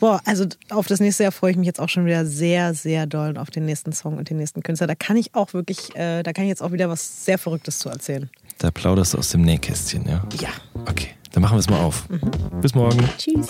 boah, 0.00 0.20
also 0.24 0.46
auf 0.70 0.86
das 0.86 1.00
nächste 1.00 1.24
Jahr 1.24 1.32
freue 1.32 1.50
ich 1.50 1.56
mich 1.56 1.66
jetzt 1.66 1.80
auch 1.80 1.88
schon 1.88 2.06
wieder 2.06 2.24
sehr, 2.26 2.74
sehr 2.74 3.06
doll 3.06 3.36
auf 3.38 3.50
den 3.50 3.64
nächsten 3.64 3.92
Song 3.92 4.16
und 4.18 4.30
den 4.30 4.36
nächsten 4.36 4.62
Künstler. 4.62 4.86
Da 4.86 4.94
kann 4.94 5.16
ich 5.16 5.34
auch 5.34 5.52
wirklich, 5.54 5.96
äh, 5.96 6.22
da 6.22 6.32
kann 6.32 6.44
ich 6.44 6.48
jetzt 6.50 6.62
auch 6.62 6.70
wieder 6.72 6.88
was 6.88 7.24
sehr 7.24 7.38
Verrücktes 7.38 7.78
zu 7.80 7.88
erzählen. 7.88 8.30
Da 8.58 8.70
plauderst 8.70 9.14
du 9.14 9.18
aus 9.18 9.30
dem 9.30 9.42
Nähkästchen, 9.42 10.06
ja? 10.08 10.22
Ja. 10.40 10.48
Okay, 10.86 11.08
dann 11.32 11.42
machen 11.42 11.54
wir 11.54 11.60
es 11.60 11.70
mal 11.70 11.80
auf. 11.80 12.06
Bis 12.60 12.74
morgen. 12.74 13.08
Tschüss. 13.18 13.48